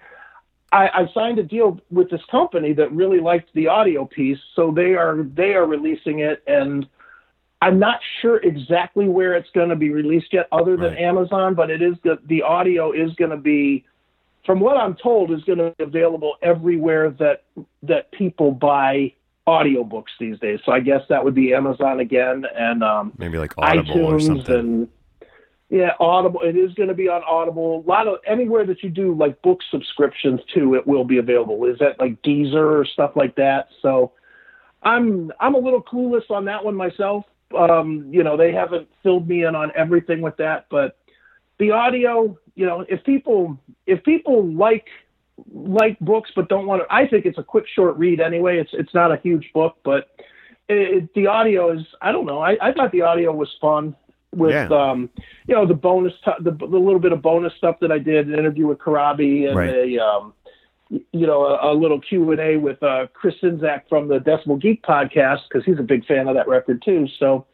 I, 0.73 0.89
I 0.89 1.11
signed 1.15 1.39
a 1.39 1.43
deal 1.43 1.81
with 1.91 2.11
this 2.11 2.21
company 2.31 2.73
that 2.75 2.93
really 2.93 3.21
liked 3.21 3.51
the 3.55 3.69
audio 3.69 4.05
piece, 4.05 4.39
so 4.55 4.71
they 4.71 4.95
are 4.95 5.23
they 5.23 5.55
are 5.55 5.67
releasing 5.67 6.19
it, 6.21 6.43
and 6.47 6.87
I'm 7.63 7.79
not 7.79 8.01
sure 8.21 8.37
exactly 8.37 9.09
where 9.09 9.35
it's 9.35 9.51
going 9.55 9.71
to 9.71 9.77
be 9.77 9.91
released 9.91 10.33
yet, 10.33 10.47
other 10.53 10.77
than 10.77 10.93
Right. 10.93 10.99
Amazon, 10.99 11.55
but 11.55 11.71
it 11.71 11.83
is 11.83 11.95
the 12.05 12.19
the 12.27 12.43
audio 12.43 12.93
is 12.93 13.15
going 13.15 13.31
to 13.31 13.37
be. 13.37 13.85
From 14.47 14.61
what 14.61 14.79
I'm 14.79 14.95
told, 14.95 15.31
is 15.31 15.43
going 15.45 15.59
to 15.59 15.75
be 15.77 15.85
available 15.85 16.37
everywhere 16.43 17.11
that 17.19 17.45
that 17.83 18.11
people 18.13 18.51
buy 18.53 19.13
audiobooks 19.47 20.13
these 20.21 20.39
days. 20.39 20.61
So 20.65 20.73
I 20.73 20.81
guess 20.81 21.03
that 21.09 21.25
would 21.25 21.35
be 21.35 21.53
Amazon 21.55 22.01
again, 22.01 22.45
and 22.55 22.83
um, 22.85 23.13
Maybe 23.19 23.39
like 23.39 23.53
Audible 23.59 24.05
or 24.05 24.19
iTunes 24.19 24.27
something. 24.27 24.55
and 24.55 24.89
yeah, 25.71 25.91
Audible. 26.01 26.41
It 26.43 26.57
is 26.57 26.73
going 26.75 26.89
to 26.89 26.95
be 26.95 27.09
on 27.09 27.23
Audible. 27.25 27.85
A 27.85 27.89
lot 27.89 28.09
of 28.09 28.19
anywhere 28.27 28.65
that 28.67 28.83
you 28.83 28.89
do 28.89 29.15
like 29.15 29.41
book 29.43 29.61
subscriptions 29.71 30.41
to, 30.55 30.75
it 30.75 30.87
will 30.87 31.05
be 31.05 31.19
available. 31.19 31.65
Is 31.67 31.79
that 31.79 32.01
like 32.01 32.23
Deezer 32.23 32.81
or 32.81 32.87
stuff 32.87 33.13
like 33.17 33.35
that? 33.37 33.69
So 33.83 34.13
I'm 34.83 35.31
I'm 35.41 35.55
a 35.55 35.59
little 35.59 35.83
clueless 35.83 36.31
on 36.31 36.47
that 36.47 36.65
one 36.65 36.75
myself. 36.75 37.25
Um, 37.57 38.07
you 38.11 38.23
know, 38.23 38.37
they 38.37 38.53
haven't 38.53 38.89
filled 39.03 39.29
me 39.29 39.45
in 39.45 39.55
on 39.55 39.71
everything 39.75 40.21
with 40.23 40.37
that, 40.39 40.67
but 40.71 40.99
the 41.59 41.71
audio, 41.71 42.39
you 42.55 42.67
know, 42.67 42.85
if 42.89 43.05
people 43.05 43.59
if 43.87 44.03
people 44.05 44.47
like 44.47 44.87
like 45.53 45.99
books 46.01 46.31
but 46.35 46.49
don't 46.49 46.67
want 46.67 46.83
to, 46.83 46.95
I 46.95 47.07
think 47.07 47.27
it's 47.27 47.39
a 47.39 47.43
quick 47.43 47.67
short 47.75 47.97
read 47.99 48.21
anyway. 48.21 48.59
It's 48.59 48.71
it's 48.73 48.95
not 48.95 49.13
a 49.13 49.19
huge 49.19 49.51
book, 49.53 49.77
but 49.85 50.09
it, 50.71 51.13
the 51.15 51.27
audio 51.27 51.73
is 51.73 51.85
I 52.01 52.11
don't 52.11 52.25
know. 52.27 52.41
I, 52.41 52.57
I 52.63 52.73
thought 52.73 52.91
the 52.93 53.03
audio 53.03 53.33
was 53.33 53.55
fun 53.61 53.95
with 54.35 54.51
Yeah. 54.53 54.69
um 54.69 55.09
you 55.47 55.55
know 55.55 55.67
the 55.67 55.75
bonus 55.75 56.13
the, 56.41 56.51
the 56.51 56.67
little 56.67 56.99
bit 57.01 57.13
of 57.13 57.23
bonus 57.23 57.53
stuff 57.57 57.77
that 57.81 57.91
I 57.91 57.99
did 57.99 58.29
an 58.29 58.39
interview 58.39 58.67
with 58.67 58.79
Corabi 58.79 59.49
and 59.49 59.57
Right. 59.57 59.71
a 59.71 59.99
um 59.99 60.33
you 60.91 61.27
know 61.27 61.45
a, 61.47 61.73
a 61.73 61.75
little 61.75 62.01
Q 62.01 62.31
and 62.33 62.41
A 62.41 62.57
with 62.57 62.83
uh, 62.83 63.07
Chris 63.13 63.35
Czynszak 63.43 63.83
from 63.89 64.09
the 64.09 64.19
Decibel 64.19 64.61
Geek 64.61 64.83
podcast 64.83 65.41
because 65.49 65.65
he's 65.65 65.79
a 65.79 65.83
big 65.83 66.07
fan 66.07 66.29
of 66.29 66.35
that 66.35 66.49
record 66.49 66.83
too. 66.83 67.07
So 67.19 67.47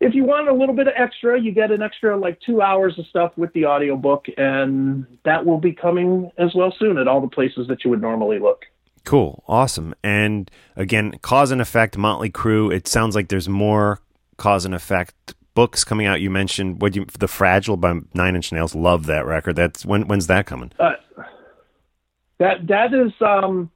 if 0.00 0.14
you 0.14 0.22
want 0.24 0.48
a 0.48 0.52
little 0.52 0.76
bit 0.76 0.86
of 0.86 0.94
extra, 0.96 1.40
you 1.40 1.50
get 1.50 1.72
an 1.72 1.82
extra 1.82 2.16
like 2.16 2.38
two 2.40 2.62
hours 2.62 2.96
of 3.00 3.06
stuff 3.08 3.32
with 3.36 3.52
the 3.52 3.66
audiobook, 3.66 4.26
and 4.36 5.04
that 5.24 5.44
will 5.44 5.58
be 5.58 5.72
coming 5.72 6.30
as 6.38 6.54
well 6.54 6.72
soon 6.78 6.98
at 6.98 7.08
all 7.08 7.20
the 7.20 7.26
places 7.26 7.66
that 7.66 7.82
you 7.84 7.90
would 7.90 8.00
normally 8.00 8.38
look. 8.38 8.64
Cool, 9.04 9.42
awesome. 9.48 9.94
And 10.04 10.48
again, 10.76 11.18
cause 11.22 11.50
and 11.50 11.60
effect, 11.60 11.96
Motley 11.98 12.30
Crue. 12.30 12.72
It 12.72 12.86
sounds 12.86 13.16
like 13.16 13.26
there's 13.28 13.48
more 13.48 13.98
cause 14.36 14.64
and 14.64 14.72
effect 14.74 15.34
books 15.54 15.84
coming 15.84 16.06
out. 16.06 16.20
You 16.20 16.30
mentioned 16.30 16.80
what 16.80 16.94
you, 16.94 17.06
the 17.18 17.28
Fragile 17.28 17.76
by 17.76 18.00
Nine 18.14 18.36
Inch 18.36 18.52
Nails. 18.52 18.74
Love 18.74 19.06
that 19.06 19.26
record. 19.26 19.56
That's 19.56 19.84
when 19.84 20.06
when's 20.06 20.26
that 20.26 20.46
coming? 20.46 20.72
Uh, 20.78 20.92
that 22.38 22.66
that 22.68 22.94
is 22.94 23.12
um, 23.20 23.70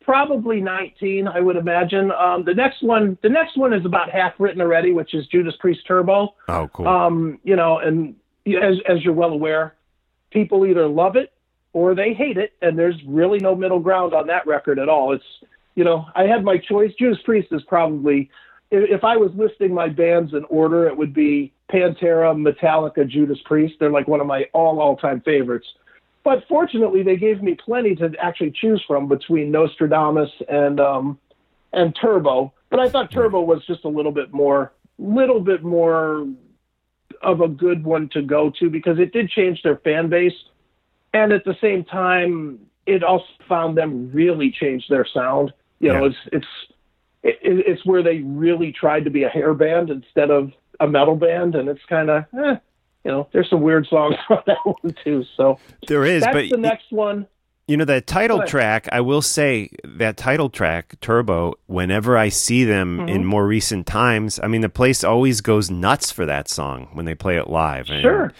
probably 0.00 0.60
19, 0.60 1.28
I 1.28 1.40
would 1.40 1.56
imagine. 1.56 2.10
Um, 2.10 2.44
the 2.44 2.54
next 2.54 2.82
one, 2.82 3.16
the 3.22 3.28
next 3.28 3.56
one 3.56 3.72
is 3.72 3.84
about 3.84 4.10
half 4.10 4.32
written 4.38 4.60
already, 4.60 4.92
which 4.92 5.14
is 5.14 5.26
Judas 5.28 5.54
Priest 5.60 5.86
Turbo. 5.86 6.34
Oh, 6.48 6.68
cool. 6.72 6.88
Um, 6.88 7.38
you 7.44 7.56
know, 7.56 7.78
and 7.78 8.16
as 8.46 8.76
as 8.88 9.04
you're 9.04 9.14
well 9.14 9.30
aware, 9.30 9.76
people 10.30 10.66
either 10.66 10.88
love 10.88 11.16
it 11.16 11.32
or 11.72 11.94
they 11.94 12.12
hate 12.12 12.36
it, 12.36 12.52
and 12.60 12.76
there's 12.78 12.96
really 13.06 13.38
no 13.38 13.54
middle 13.54 13.78
ground 13.78 14.12
on 14.12 14.26
that 14.26 14.46
record 14.46 14.78
at 14.78 14.88
all. 14.88 15.12
It's 15.12 15.24
you 15.76 15.84
know, 15.84 16.06
I 16.16 16.24
had 16.24 16.42
my 16.42 16.58
choice. 16.58 16.92
Judas 16.98 17.22
Priest 17.24 17.48
is 17.52 17.62
probably 17.68 18.30
if, 18.70 19.04
I 19.04 19.16
was 19.16 19.30
listing 19.34 19.74
my 19.74 19.88
bands 19.88 20.32
in 20.32 20.44
order, 20.44 20.86
it 20.86 20.96
would 20.96 21.12
be 21.12 21.52
Pantera, 21.70 22.34
Metallica, 22.34 23.06
Judas 23.06 23.38
Priest. 23.44 23.74
They're 23.80 23.90
like 23.90 24.08
one 24.08 24.20
of 24.20 24.26
my 24.26 24.44
all 24.52 24.80
all 24.80 24.96
time 24.96 25.20
favorites. 25.22 25.66
But 26.22 26.44
fortunately, 26.48 27.02
they 27.02 27.16
gave 27.16 27.42
me 27.42 27.54
plenty 27.54 27.94
to 27.96 28.12
actually 28.20 28.52
choose 28.52 28.82
from 28.86 29.08
between 29.08 29.50
Nostradamus 29.50 30.30
and 30.48 30.78
um, 30.78 31.18
and 31.72 31.96
Turbo. 32.00 32.52
But 32.68 32.80
I 32.80 32.88
thought 32.88 33.10
Turbo 33.10 33.40
was 33.40 33.64
just 33.66 33.84
a 33.84 33.88
little 33.88 34.12
bit 34.12 34.32
more, 34.32 34.72
little 34.98 35.40
bit 35.40 35.64
more 35.64 36.28
of 37.22 37.40
a 37.40 37.48
good 37.48 37.84
one 37.84 38.08
to 38.10 38.22
go 38.22 38.50
to 38.60 38.70
because 38.70 38.98
it 38.98 39.12
did 39.12 39.30
change 39.30 39.62
their 39.62 39.76
fan 39.78 40.08
base, 40.08 40.34
and 41.12 41.32
at 41.32 41.44
the 41.44 41.56
same 41.60 41.84
time, 41.84 42.58
it 42.86 43.02
also 43.02 43.26
found 43.48 43.76
them 43.76 44.10
really 44.12 44.50
change 44.50 44.86
their 44.88 45.06
sound. 45.06 45.52
You 45.80 45.92
know, 45.92 46.04
Yeah. 46.04 46.10
it's 46.10 46.16
it's 46.32 46.46
it, 47.22 47.38
it's 47.42 47.84
where 47.84 48.02
they 48.02 48.18
really 48.18 48.72
tried 48.72 49.04
to 49.04 49.10
be 49.10 49.22
a 49.24 49.28
hair 49.28 49.54
band 49.54 49.90
instead 49.90 50.30
of 50.30 50.52
a 50.80 50.86
metal 50.88 51.16
band, 51.16 51.54
and 51.54 51.68
it's 51.68 51.84
kind 51.88 52.08
of, 52.10 52.24
eh, 52.38 52.56
you 53.04 53.10
know, 53.10 53.28
there's 53.32 53.48
some 53.50 53.60
weird 53.60 53.86
songs 53.86 54.16
on 54.30 54.42
that 54.46 54.56
one 54.64 54.94
too. 55.04 55.24
So 55.36 55.58
there 55.88 56.04
is, 56.04 56.22
that's 56.22 56.34
but 56.34 56.48
the 56.50 56.56
next 56.56 56.90
one. 56.90 57.26
You 57.68 57.76
know 57.76 57.84
that 57.84 58.08
title 58.08 58.42
track. 58.46 58.88
I 58.90 59.00
will 59.00 59.22
say 59.22 59.70
that 59.84 60.16
title 60.16 60.50
track, 60.50 60.98
Turbo. 61.00 61.54
Whenever 61.66 62.16
I 62.18 62.28
see 62.28 62.64
them 62.64 62.98
Mm-hmm. 62.98 63.08
in 63.08 63.24
more 63.24 63.46
recent 63.46 63.86
times, 63.86 64.40
I 64.42 64.48
mean, 64.48 64.62
the 64.62 64.68
place 64.68 65.04
always 65.04 65.40
goes 65.40 65.70
nuts 65.70 66.10
for 66.10 66.26
that 66.26 66.48
song 66.48 66.88
when 66.94 67.04
they 67.04 67.14
play 67.14 67.36
it 67.36 67.48
live. 67.48 67.88
And 67.88 68.00
Sure. 68.02 68.32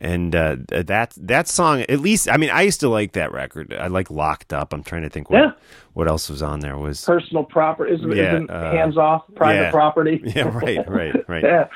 And 0.00 0.34
uh, 0.34 0.56
that 0.68 1.14
that 1.16 1.48
song 1.48 1.80
at 1.82 2.00
least 2.00 2.28
I 2.30 2.36
mean 2.36 2.50
I 2.50 2.62
used 2.62 2.80
to 2.80 2.88
like 2.88 3.12
that 3.12 3.32
record. 3.32 3.72
I 3.74 3.86
like 3.88 4.10
Locked 4.10 4.52
Up. 4.52 4.72
I'm 4.72 4.82
trying 4.82 5.02
to 5.02 5.08
think 5.10 5.30
what 5.30 5.38
Yeah. 5.42 5.50
what 5.94 6.08
else 6.08 6.28
was 6.28 6.42
on 6.42 6.60
there 6.60 6.76
was 6.78 7.04
Personal 7.04 7.44
property 7.44 7.94
isn't, 7.94 8.10
Yeah, 8.16 8.34
isn't 8.34 8.50
uh, 8.50 8.72
hands 8.72 8.96
off 8.96 9.24
private 9.34 9.62
yeah. 9.62 9.70
property. 9.70 10.20
yeah 10.36 10.48
right 10.56 10.88
right 10.88 11.28
right 11.28 11.44
yeah. 11.52 11.68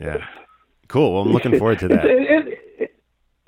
yeah 0.00 0.24
cool. 0.88 1.14
Well, 1.14 1.22
I'm 1.22 1.32
looking 1.32 1.58
forward 1.58 1.78
to 1.80 1.88
that. 1.94 2.04
It- 2.04 2.30
it- 2.30 2.48
it- 2.78 2.92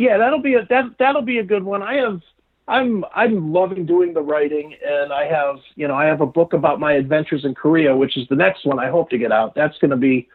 yeah, 0.00 0.16
that'll 0.18 0.40
be 0.42 0.54
a 0.54 0.64
that 0.66 0.84
that'll 1.00 1.22
be 1.22 1.38
a 1.38 1.42
good 1.44 1.64
one. 1.64 1.82
I 1.82 1.94
have 1.94 2.20
I'm 2.68 3.04
I'm 3.16 3.52
loving 3.52 3.84
doing 3.84 4.14
the 4.14 4.20
writing, 4.22 4.74
and 4.86 5.12
I 5.12 5.24
have 5.24 5.56
you 5.74 5.88
know 5.88 5.94
I 5.96 6.04
have 6.04 6.20
a 6.20 6.26
book 6.26 6.52
about 6.52 6.78
my 6.78 6.92
adventures 6.92 7.44
in 7.44 7.54
Korea, 7.56 7.96
which 7.96 8.16
is 8.16 8.28
the 8.28 8.36
next 8.36 8.64
one 8.64 8.78
I 8.78 8.90
hope 8.90 9.10
to 9.10 9.18
get 9.18 9.32
out. 9.32 9.56
That's 9.56 9.76
going 9.78 9.90
to 9.90 9.96
be 9.96 10.28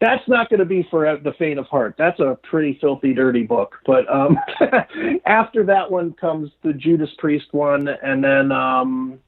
that's 0.00 0.26
not 0.26 0.48
going 0.48 0.60
to 0.60 0.66
be 0.66 0.86
for 0.90 1.18
the 1.22 1.32
faint 1.38 1.58
of 1.58 1.66
heart. 1.66 1.94
That's 1.98 2.18
a 2.20 2.38
pretty 2.42 2.78
filthy, 2.80 3.12
dirty 3.12 3.42
book. 3.42 3.76
But 3.84 4.10
um, 4.12 4.38
after 5.26 5.64
that 5.64 5.90
one 5.90 6.14
comes 6.14 6.50
the 6.62 6.72
Judas 6.72 7.10
Priest 7.18 7.46
one, 7.52 7.86
and 7.88 8.24
then 8.24 8.50
um, 8.50 9.18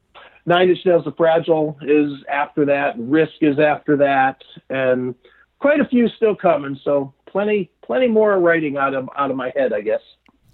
Nine 0.47 0.71
Inch 0.71 0.79
Nails 0.87 1.07
of 1.07 1.17
Fragile 1.17 1.77
is 1.83 2.13
after 2.31 2.65
that. 2.67 2.95
Risk 2.99 3.35
is 3.43 3.59
after 3.59 3.99
that, 3.99 4.43
and 4.71 5.15
quite 5.59 5.81
a 5.81 5.85
few 5.85 6.09
still 6.17 6.35
coming. 6.35 6.81
So 6.83 7.13
plenty, 7.27 7.71
plenty 7.85 8.09
more 8.09 8.39
writing 8.39 8.79
out 8.79 8.95
of 8.95 9.11
out 9.17 9.31
of 9.31 9.37
my 9.37 9.53
head, 9.55 9.75
I 9.75 9.83
guess. 9.83 10.01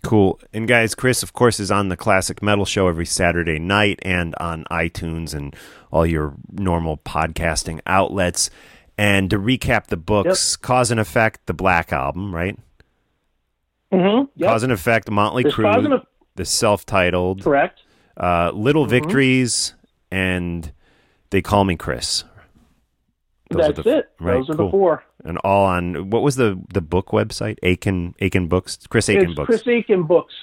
Cool. 0.03 0.41
And 0.53 0.69
guys, 0.69 0.95
Chris, 0.95 1.23
of 1.23 1.33
course, 1.33 1.59
is 1.59 1.71
on 1.71 1.89
the 1.89 1.97
Classic 1.97 2.41
Metal 2.43 2.65
Show 2.65 2.89
every 2.89 3.07
Saturday 3.07 3.59
night 3.59 3.99
and 4.03 4.35
on 4.41 4.65
iTunes 4.71 5.35
and 5.35 5.55
all 5.91 6.07
your 6.07 6.35
normal 6.53 6.99
podcasting 6.99 7.81
outlets. 7.87 8.49
And 8.99 9.31
to 9.31 9.39
recap 9.39 9.87
the 9.87 9.97
books, 9.97 10.57
Cause 10.57 10.91
and 10.91 10.99
Effect, 10.99 11.47
the 11.47 11.55
Black 11.55 11.93
Album, 11.93 12.35
right? 12.35 12.59
Mm-hmm. 13.93 14.27
Yep. 14.37 14.51
Cause 14.51 14.63
and 14.65 14.73
Effect, 14.73 15.11
Motley 15.11 15.45
There's 15.45 15.55
Crue, 15.55 15.73
Cause 15.91 16.01
the 16.35 16.45
self-titled, 16.45 17.43
Correct. 17.45 17.81
uh, 18.17 18.51
Little 18.53 18.83
Mm-hmm. 18.85 18.91
Victories, 18.91 19.75
and 20.11 20.73
They 21.31 21.41
Call 21.43 21.65
Me 21.65 21.77
Chris. 21.77 22.25
Those 23.51 23.67
That's 23.75 23.83
the- 23.83 23.99
it. 23.99 24.11
right, 24.21 24.35
Those 24.35 24.51
are 24.51 24.55
cool. 24.57 24.67
the 24.67 24.71
four. 24.71 25.05
And 25.25 25.39
all 25.39 25.65
on 25.65 26.11
what 26.11 26.23
was 26.23 26.37
the 26.37 26.61
the 26.75 26.81
book 26.83 27.09
website? 27.09 27.57
Akin 27.63 28.15
Akin 28.21 28.47
Books, 28.47 28.79
Chris 28.89 29.09
Akin 29.09 29.31
it's 29.31 29.35
Books. 29.35 29.47
Chris 29.47 29.63
Akin 29.67 30.03
Books. 30.05 30.35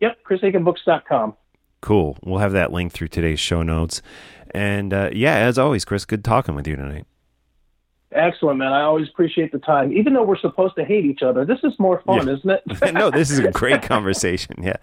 Yep, 0.00 0.18
chrisakinbooks.com. 0.28 1.34
Cool. 1.80 2.18
We'll 2.22 2.38
have 2.40 2.52
that 2.52 2.72
link 2.72 2.92
through 2.92 3.08
today's 3.08 3.40
show 3.40 3.62
notes. 3.62 4.02
And 4.52 4.92
uh, 4.92 5.10
yeah, 5.12 5.36
as 5.36 5.58
always, 5.58 5.84
Chris, 5.86 6.04
good 6.04 6.22
talking 6.24 6.54
with 6.54 6.66
you 6.68 6.76
tonight. 6.76 7.06
Excellent, 8.12 8.58
man. 8.58 8.72
I 8.72 8.82
always 8.82 9.08
appreciate 9.08 9.50
the 9.52 9.58
time. 9.58 9.92
Even 9.92 10.14
though 10.14 10.22
we're 10.22 10.38
supposed 10.38 10.76
to 10.76 10.84
hate 10.84 11.04
each 11.04 11.22
other, 11.22 11.44
this 11.44 11.58
is 11.64 11.72
more 11.78 12.00
fun, 12.06 12.26
Yeah. 12.28 12.34
isn't 12.34 12.50
it? 12.50 12.62
no, 12.94 13.10
this 13.10 13.30
is 13.30 13.40
a 13.40 13.50
great 13.50 13.82
conversation. 13.82 14.62
Yeah, 14.62 14.76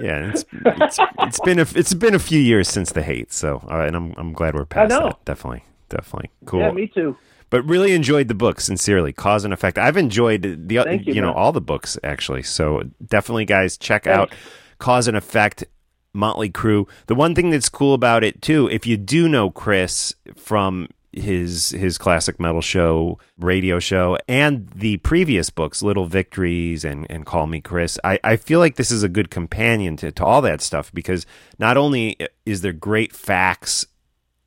yeah. 0.00 0.30
It's, 0.30 0.44
it's 0.64 0.98
it's 1.18 1.40
been 1.40 1.58
a 1.58 1.66
it's 1.74 1.94
been 1.94 2.14
a 2.14 2.18
few 2.20 2.40
years 2.40 2.68
since 2.68 2.92
the 2.92 3.02
hate, 3.02 3.32
so 3.32 3.58
and 3.68 3.96
I'm 3.96 4.14
I'm 4.16 4.32
glad 4.32 4.54
we're 4.54 4.64
past 4.66 4.90
know. 4.90 5.08
that. 5.08 5.24
Definitely, 5.24 5.64
definitely 5.88 6.30
cool. 6.46 6.60
Yeah, 6.60 6.70
me 6.70 6.86
too. 6.86 7.16
but 7.50 7.62
really 7.64 7.92
enjoyed 7.92 8.28
the 8.28 8.34
book 8.34 8.60
sincerely 8.60 9.12
cause 9.12 9.44
and 9.44 9.52
effect 9.52 9.76
i've 9.76 9.96
enjoyed 9.96 10.42
the 10.68 10.76
Thank 10.84 11.06
you, 11.08 11.14
you 11.14 11.20
know 11.20 11.28
man. 11.34 11.36
all 11.36 11.50
the 11.50 11.60
books 11.60 11.98
actually 12.04 12.44
so 12.44 12.84
definitely 13.04 13.44
guys 13.44 13.76
check 13.76 14.06
out 14.06 14.32
cause 14.78 15.08
and 15.08 15.16
effect 15.16 15.64
motley 16.12 16.48
crue 16.48 16.88
the 17.08 17.16
one 17.16 17.34
thing 17.34 17.50
that's 17.50 17.68
cool 17.68 17.92
about 17.92 18.22
it 18.22 18.40
too 18.40 18.68
if 18.70 18.86
you 18.86 18.96
do 18.96 19.28
know 19.28 19.50
chris 19.50 20.14
from 20.36 20.88
his 21.12 21.70
his 21.70 21.98
classic 21.98 22.38
metal 22.38 22.60
show 22.60 23.18
radio 23.38 23.80
show 23.80 24.16
and 24.28 24.68
the 24.68 24.96
previous 24.98 25.50
books 25.50 25.82
little 25.82 26.06
victories 26.06 26.84
and 26.84 27.06
and 27.10 27.26
call 27.26 27.46
me 27.46 27.60
chris. 27.60 27.98
I 28.04 28.20
i 28.22 28.36
feel 28.36 28.60
like 28.60 28.76
this 28.76 28.90
is 28.90 29.02
a 29.02 29.08
good 29.08 29.30
companion 29.30 29.96
to, 29.98 30.12
to 30.12 30.24
all 30.24 30.40
that 30.42 30.60
stuff 30.60 30.92
because 30.94 31.26
not 31.58 31.76
only 31.76 32.16
is 32.46 32.60
there 32.60 32.72
great 32.72 33.12
facts 33.12 33.86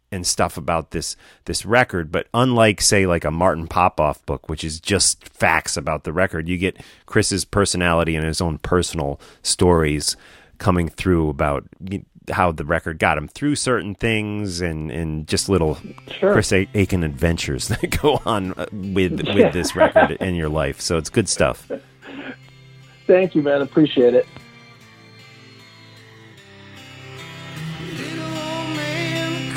and 0.10 0.26
stuff 0.26 0.58
about 0.58 0.92
this 0.92 1.18
this 1.46 1.66
record 1.66 2.12
but 2.12 2.28
unlike 2.34 2.80
say 2.80 3.06
like 3.06 3.26
a 3.26 3.32
Martin 3.32 3.68
Popoff 3.68 4.26
book 4.26 4.48
which 4.48 4.64
is 4.64 4.80
just 4.80 5.28
facts 5.28 5.76
about 5.76 6.06
the 6.06 6.14
record 6.14 6.48
you 6.48 6.58
get 6.58 6.78
Chris's 7.06 7.44
personality 7.44 8.16
and 8.16 8.26
his 8.26 8.40
own 8.40 8.58
personal 8.60 9.20
stories 9.42 10.16
coming 10.60 10.88
through 10.88 11.28
about 11.28 11.66
how 12.32 12.52
the 12.52 12.66
record 12.66 13.00
got 13.00 13.18
him 13.18 13.28
through 13.28 13.56
certain 13.56 13.96
things 13.96 14.62
and 14.62 14.92
and 14.92 15.28
just 15.28 15.50
little 15.50 15.78
Sure. 16.20 16.34
Chris 16.34 16.52
A- 16.54 16.68
Akin 16.76 17.04
adventures 17.04 17.68
that 17.70 18.02
go 18.02 18.22
on 18.26 18.54
uh, 18.54 18.66
with 18.72 19.22
with 19.34 19.54
this 19.54 19.76
record 19.76 20.12
in 20.22 20.36
your 20.36 20.50
life 20.50 20.80
so 20.82 20.98
it's 20.98 21.10
good 21.10 21.28
stuff 21.30 21.70
Thank 23.06 23.36
you, 23.36 23.42
man. 23.42 23.62
Appreciate 23.62 24.14
it. 24.14 24.26
Little 27.82 28.24
old 28.24 28.78
man 28.78 29.54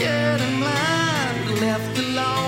woman 0.00 0.40
in 0.40 0.60
line, 0.60 1.60
left 1.60 1.98
alone 1.98 2.47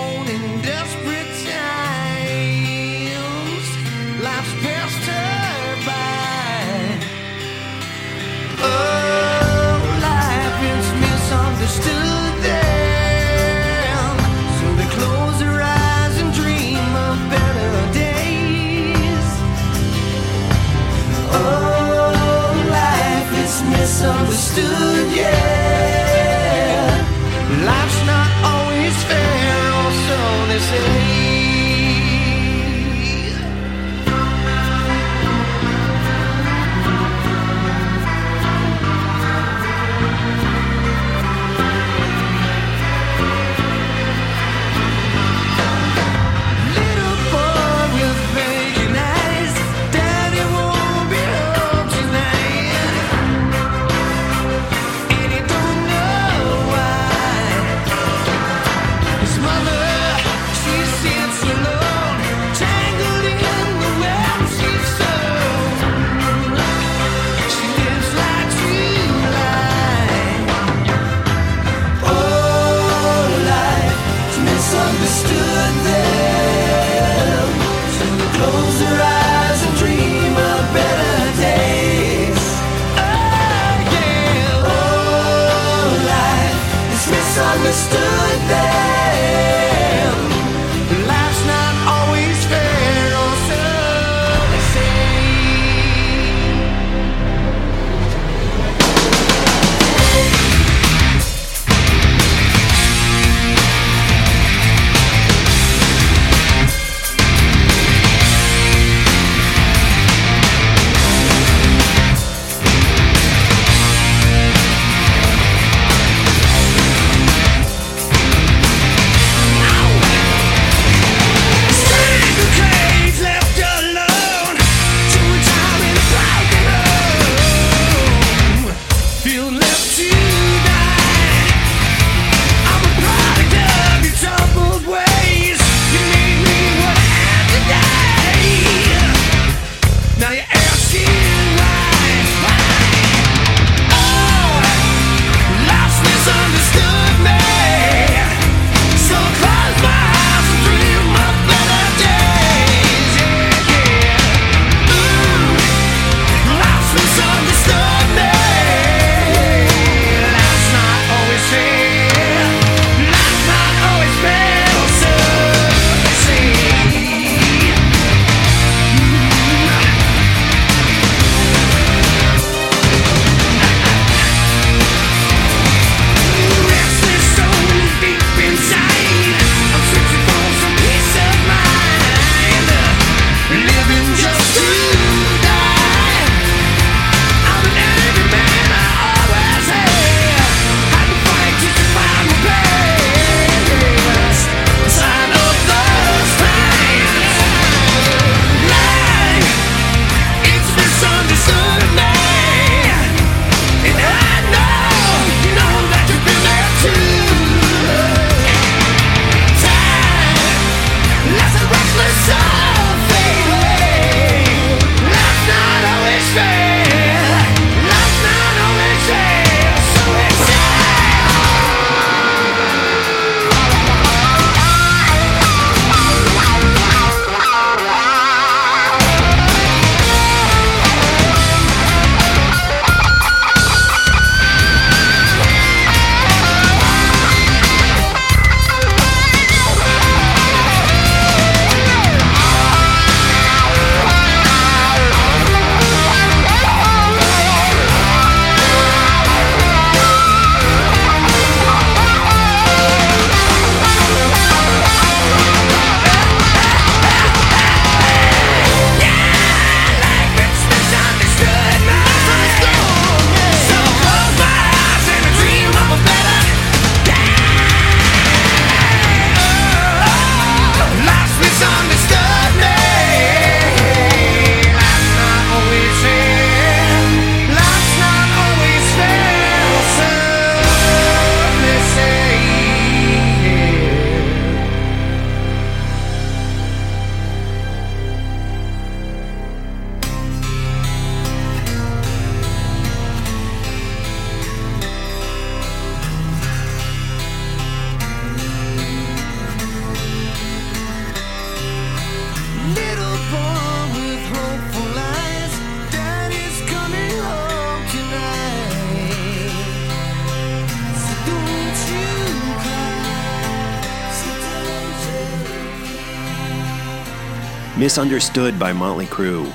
Misunderstood 317.90 318.56
by 318.56 318.72
Motley 318.72 319.06
Crue 319.06 319.52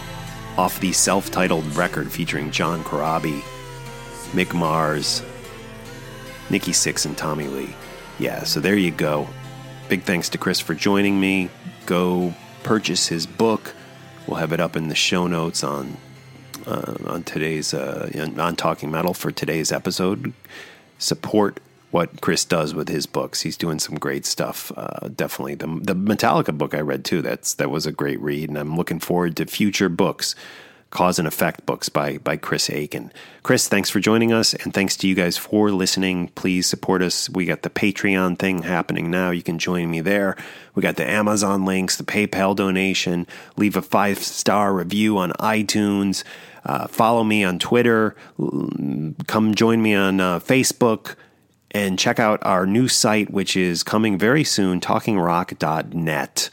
off 0.57 0.77
the 0.81 0.91
self 0.91 1.31
titled 1.31 1.73
record 1.73 2.11
featuring 2.11 2.51
John 2.51 2.83
Corabi, 2.83 3.39
Mick 4.33 4.53
Mars, 4.53 5.23
Nikki 6.49 6.73
Sixx, 6.73 7.05
and 7.05 7.17
Tommy 7.17 7.47
Lee. 7.47 7.73
Yeah, 8.19 8.43
so 8.43 8.59
there 8.59 8.75
you 8.75 8.91
go. 8.91 9.29
Big 9.88 10.03
thanks 10.03 10.27
to 10.27 10.38
Chris 10.38 10.59
for 10.59 10.73
joining 10.73 11.17
me. 11.17 11.49
Go 11.86 12.33
purchase 12.63 13.07
his 13.07 13.25
book. 13.25 13.73
We'll 14.27 14.36
have 14.36 14.51
it 14.51 14.59
up 14.59 14.75
in 14.75 14.89
the 14.89 14.95
show 14.95 15.27
notes 15.27 15.63
on 15.63 15.95
uh, 16.67 16.93
on 17.07 17.23
today's 17.23 17.73
uh, 17.73 18.11
on 18.38 18.57
Talking 18.57 18.91
Metal 18.91 19.13
for 19.13 19.31
today's 19.31 19.71
episode. 19.71 20.33
Support 20.97 21.61
what 21.91 22.21
Chris 22.21 22.45
does 22.45 22.73
with 22.73 22.89
his 22.89 23.05
books. 23.05 23.41
He's 23.41 23.57
doing 23.57 23.79
some 23.79 23.95
great 23.95 24.25
stuff. 24.25 24.71
Uh, 24.75 25.09
definitely 25.15 25.55
the 25.55 25.67
the 25.67 25.95
Metallica 25.95 26.57
book 26.57 26.73
I 26.73 26.81
read 26.81 27.05
too. 27.05 27.21
That's 27.21 27.53
that 27.55 27.71
was 27.71 27.86
a 27.86 27.91
great 27.91 28.19
read, 28.19 28.49
and 28.49 28.57
I'm 28.57 28.75
looking 28.75 28.99
forward 28.99 29.38
to 29.38 29.45
future 29.45 29.89
books. 29.89 30.36
Cause 30.91 31.19
and 31.19 31.27
Effect 31.27 31.65
books 31.65 31.89
by 31.89 32.19
by 32.19 32.38
Chris 32.38 32.69
Akin. 32.69 33.11
Chris, 33.43 33.67
thanks 33.67 33.89
for 33.89 33.99
joining 33.99 34.31
us, 34.31 34.53
and 34.53 34.73
thanks 34.73 34.95
to 34.97 35.07
you 35.09 35.15
guys 35.15 35.36
for 35.36 35.69
listening. 35.71 36.29
Please 36.36 36.67
support 36.67 37.01
us. 37.01 37.29
We 37.29 37.43
got 37.45 37.63
the 37.63 37.69
Patreon 37.69 38.39
thing 38.39 38.61
happening 38.61 39.11
now. 39.11 39.31
You 39.31 39.43
can 39.43 39.59
join 39.59 39.91
me 39.91 39.99
there. 39.99 40.38
We 40.73 40.81
got 40.81 40.95
the 40.95 41.09
Amazon 41.09 41.65
links, 41.65 41.97
the 41.97 42.05
PayPal 42.05 42.55
donation. 42.55 43.27
Leave 43.57 43.75
a 43.75 43.81
five 43.81 44.19
star 44.19 44.73
review 44.73 45.17
on 45.17 45.31
iTunes. 45.33 46.23
Uh, 46.63 46.88
follow 46.88 47.25
me 47.25 47.43
on 47.43 47.59
Twitter. 47.59 48.15
Come 48.38 49.53
join 49.53 49.81
me 49.81 49.95
on 49.95 50.21
uh, 50.21 50.39
Facebook 50.39 51.15
and 51.76 51.99
check 51.99 52.19
out 52.19 52.39
our 52.43 52.65
new 52.65 52.88
site, 52.88 53.30
which 53.32 53.57
is 53.57 53.84
coming 53.84 54.17
very 54.17 54.45
soon, 54.45 54.80
talkingrock.net. 54.80 56.49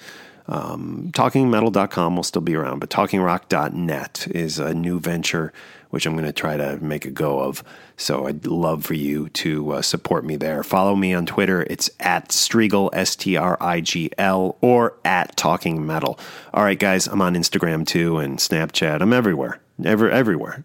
Um, 0.48 1.10
talkingmetal.com 1.12 2.16
will 2.16 2.24
still 2.24 2.42
be 2.42 2.56
around, 2.56 2.80
but 2.80 2.90
talkingrock.net 2.90 4.26
is 4.32 4.58
a 4.58 4.74
new 4.74 4.98
venture 4.98 5.52
which 5.90 6.06
I'm 6.06 6.14
going 6.14 6.24
to 6.24 6.32
try 6.32 6.56
to 6.56 6.78
make 6.78 7.04
a 7.04 7.10
go 7.10 7.40
of. 7.40 7.62
So 7.98 8.26
I'd 8.26 8.46
love 8.46 8.82
for 8.82 8.94
you 8.94 9.28
to 9.28 9.72
uh, 9.72 9.82
support 9.82 10.24
me 10.24 10.36
there. 10.36 10.62
Follow 10.62 10.96
me 10.96 11.12
on 11.12 11.26
Twitter. 11.26 11.66
It's 11.68 11.90
at 12.00 12.30
Strigl, 12.30 12.88
S 12.94 13.14
T 13.14 13.36
R 13.36 13.58
I 13.60 13.82
G 13.82 14.10
L, 14.16 14.56
or 14.62 14.96
at 15.04 15.36
Talking 15.36 15.86
Metal. 15.86 16.18
All 16.54 16.64
right, 16.64 16.78
guys, 16.78 17.06
I'm 17.06 17.20
on 17.20 17.34
Instagram 17.34 17.86
too 17.86 18.16
and 18.16 18.38
Snapchat. 18.38 19.02
I'm 19.02 19.12
everywhere. 19.12 19.60
Ever, 19.84 20.10
everywhere. 20.10 20.64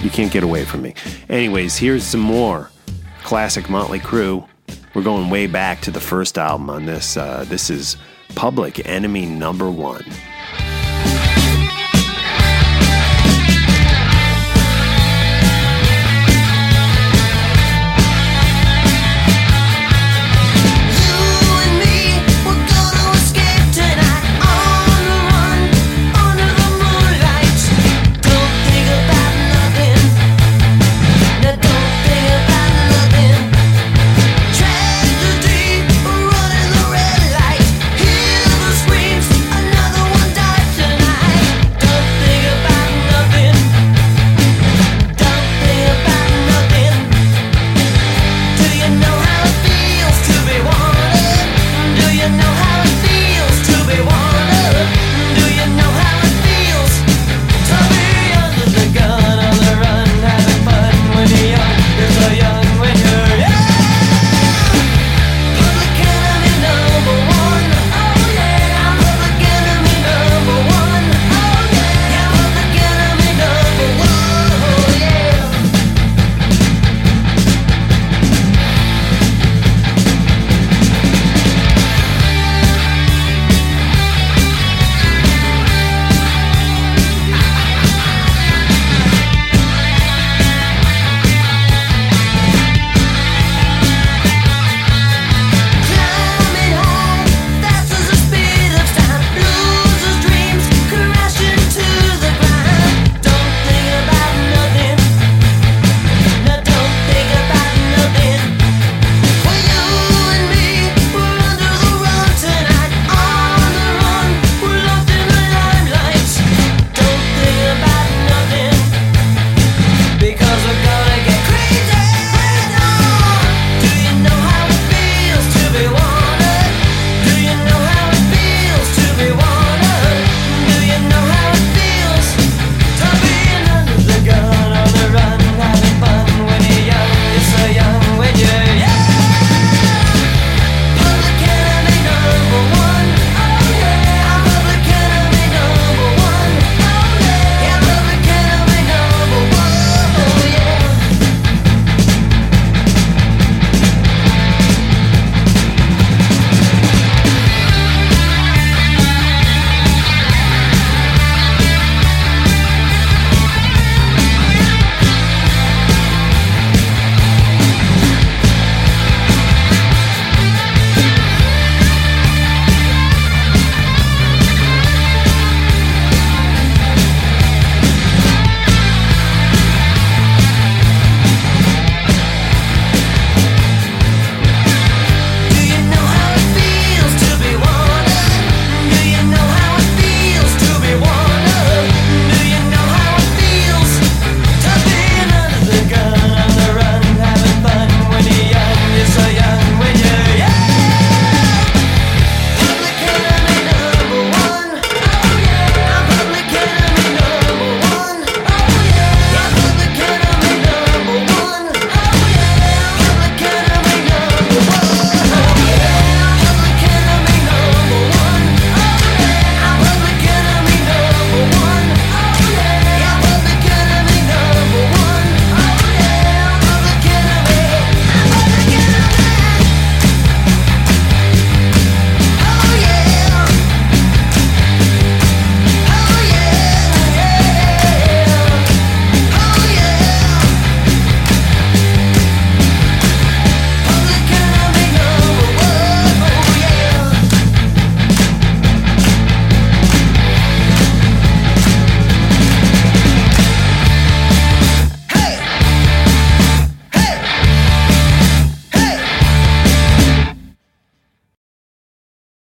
You 0.00 0.08
can't 0.08 0.32
get 0.32 0.42
away 0.42 0.64
from 0.64 0.80
me. 0.80 0.94
Anyways, 1.28 1.76
here's 1.76 2.04
some 2.04 2.20
more 2.20 2.70
classic 3.22 3.68
Motley 3.68 4.00
Crue. 4.00 4.46
We're 4.94 5.02
going 5.02 5.30
way 5.30 5.46
back 5.46 5.80
to 5.82 5.90
the 5.90 6.00
first 6.00 6.38
album 6.38 6.68
on 6.70 6.86
this. 6.86 7.16
Uh, 7.16 7.44
this 7.48 7.70
is 7.70 7.96
Public 8.34 8.86
Enemy 8.86 9.26
Number 9.26 9.70
One. 9.70 10.04